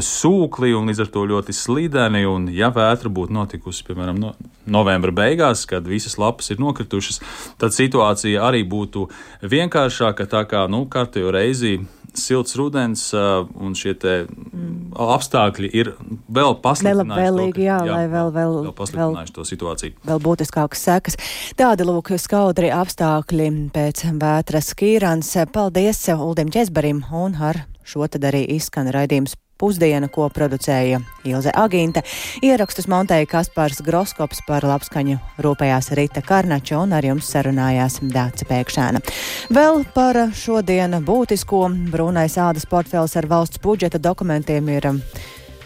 sūkli 0.02 0.72
un 0.74 0.90
līdz 0.90 1.04
ar 1.04 1.10
to 1.14 1.22
ļoti 1.30 1.54
slideni. 1.54 2.24
Un, 2.26 2.48
ja 2.50 2.72
vētra 2.74 3.12
būtu 3.14 3.34
notikusi, 3.36 3.84
piemēram, 3.86 4.18
no 4.18 4.32
novembra 4.66 5.14
beigās, 5.14 5.62
kad 5.70 5.86
visas 5.86 6.18
lapas 6.18 6.50
ir 6.50 6.62
nokritušas, 6.62 7.20
tad 7.62 7.76
situācija 7.76 8.42
arī 8.48 8.64
būtu 8.66 9.06
vienkāršāka. 9.46 10.26
Tā 10.30 10.42
kā 10.50 10.64
nu, 10.72 10.84
kārtējo 10.90 11.30
reizi 11.34 11.76
silts 12.18 12.56
rudens 12.58 13.06
un 13.14 13.74
šie 13.78 13.94
te 13.98 14.14
mm. 14.24 14.94
apstākļi 15.00 15.70
ir 15.74 15.92
vēl 16.32 16.56
pasliktinājuši, 16.64 17.64
jā, 17.64 17.78
jā, 17.86 17.92
lai 17.92 18.06
vēl, 18.10 18.32
vēl, 18.34 18.56
vēl 18.68 18.76
pasliktinājuši 18.78 19.36
to 19.36 19.46
situāciju. 19.48 19.98
Vēl 20.08 20.24
būtiskākas 20.24 20.84
sekas. 20.88 21.18
Tādi 21.58 21.86
lūk 21.88 22.14
skaudri 22.20 22.72
apstākļi 22.74 23.50
pēc 23.74 24.04
vētras 24.22 24.72
kīrans. 24.78 25.34
Paldies 25.54 26.04
Uldim 26.14 26.52
Česbarim 26.54 27.04
un 27.12 27.38
ar 27.40 27.64
šo 27.84 28.08
tad 28.08 28.24
arī 28.30 28.44
izskan 28.56 28.88
raidījums 28.94 29.36
pusdiena, 29.58 30.08
ko 30.08 30.28
producēja 30.32 31.00
Ilze 31.28 31.52
Agīnte. 31.54 32.02
Ierakstus 32.44 32.88
montēja 32.90 33.28
Kaspars 33.30 33.82
Groskops 33.84 34.42
par 34.48 34.66
labskaņu 34.68 35.18
rūpējās 35.44 35.92
Rita 35.98 36.22
Karnača 36.24 36.80
un 36.82 36.92
ar 36.96 37.06
jums 37.06 37.30
sarunājās 37.34 38.00
Dāca 38.02 38.48
Pēkšēna. 38.50 39.02
Vēl 39.54 39.84
par 39.94 40.20
šodien 40.34 40.98
būtisko 41.04 41.64
brūnais 41.92 42.38
ādas 42.40 42.68
portfels 42.70 43.16
ar 43.20 43.30
valsts 43.30 43.62
budžeta 43.62 44.02
dokumentiem 44.02 44.68
ir 44.74 44.92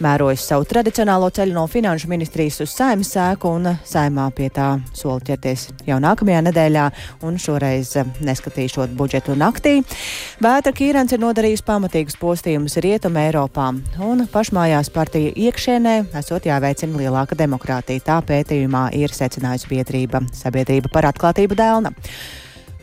mērojis 0.05 0.45
savu 0.51 0.67
tradicionālo 0.69 1.29
ceļu 1.35 1.55
no 1.57 1.65
finanšu 1.71 2.09
ministrijas 2.11 2.61
uz 2.65 2.73
saimnes 2.75 3.11
sēku 3.15 3.51
un 3.59 3.69
saimā 3.89 4.29
pie 4.37 4.49
tā 4.55 4.69
sola 4.97 5.21
ķerties 5.25 5.69
jau 5.89 5.99
nākamajā 6.03 6.43
nedēļā 6.49 6.87
un 7.27 7.39
šoreiz 7.43 7.95
neskatīšot 8.25 8.95
budžetu 8.99 9.37
naktī. 9.39 9.79
Vētra 10.45 10.73
Kīrens 10.77 11.15
ir 11.15 11.23
nodarījis 11.23 11.65
pamatīgus 11.67 12.19
postījumus 12.21 12.79
Rietuma 12.85 13.27
Eiropā 13.29 13.71
un 14.05 14.27
pašmājās 14.33 14.93
partija 14.95 15.35
iekšienē 15.35 15.97
esot 16.23 16.49
jāveicina 16.49 16.99
lielāka 17.03 17.39
demokrātija. 17.39 18.05
Tā 18.09 18.21
pētījumā 18.27 18.89
ir 18.99 19.15
secinājusi 19.15 19.73
biedrība 19.73 20.23
sabiedrība 20.35 20.93
par 20.93 21.11
atklātību 21.13 21.59
dēlna. 21.59 21.95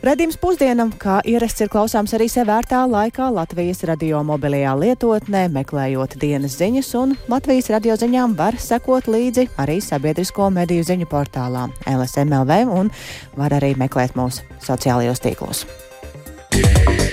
Redījums 0.04 0.36
pusdienam, 0.36 0.90
kā 1.00 1.22
ierasts, 1.24 1.62
ir 1.64 1.70
klausāms 1.72 2.12
arī 2.16 2.26
sevērtā 2.28 2.82
laikā 2.90 3.30
Latvijas 3.32 3.80
radio 3.88 4.20
mobilajā 4.28 4.74
lietotnē, 4.76 5.46
meklējot 5.54 6.18
dienas 6.20 6.58
ziņas, 6.60 6.92
un 7.00 7.16
Latvijas 7.32 7.70
radio 7.72 7.96
ziņām 7.96 8.36
var 8.36 8.60
sekot 8.60 9.08
līdzi 9.08 9.48
arī 9.62 9.80
sabiedrisko 9.80 10.50
mediju 10.52 10.84
ziņu 10.84 11.08
portālā 11.08 11.64
LSMLV 11.88 12.60
un 12.76 12.92
var 13.40 13.56
arī 13.56 13.72
meklēt 13.80 14.18
mūsu 14.20 14.44
sociālajos 14.68 15.24
tīklos. 15.24 15.64
Yeah. 16.56 17.05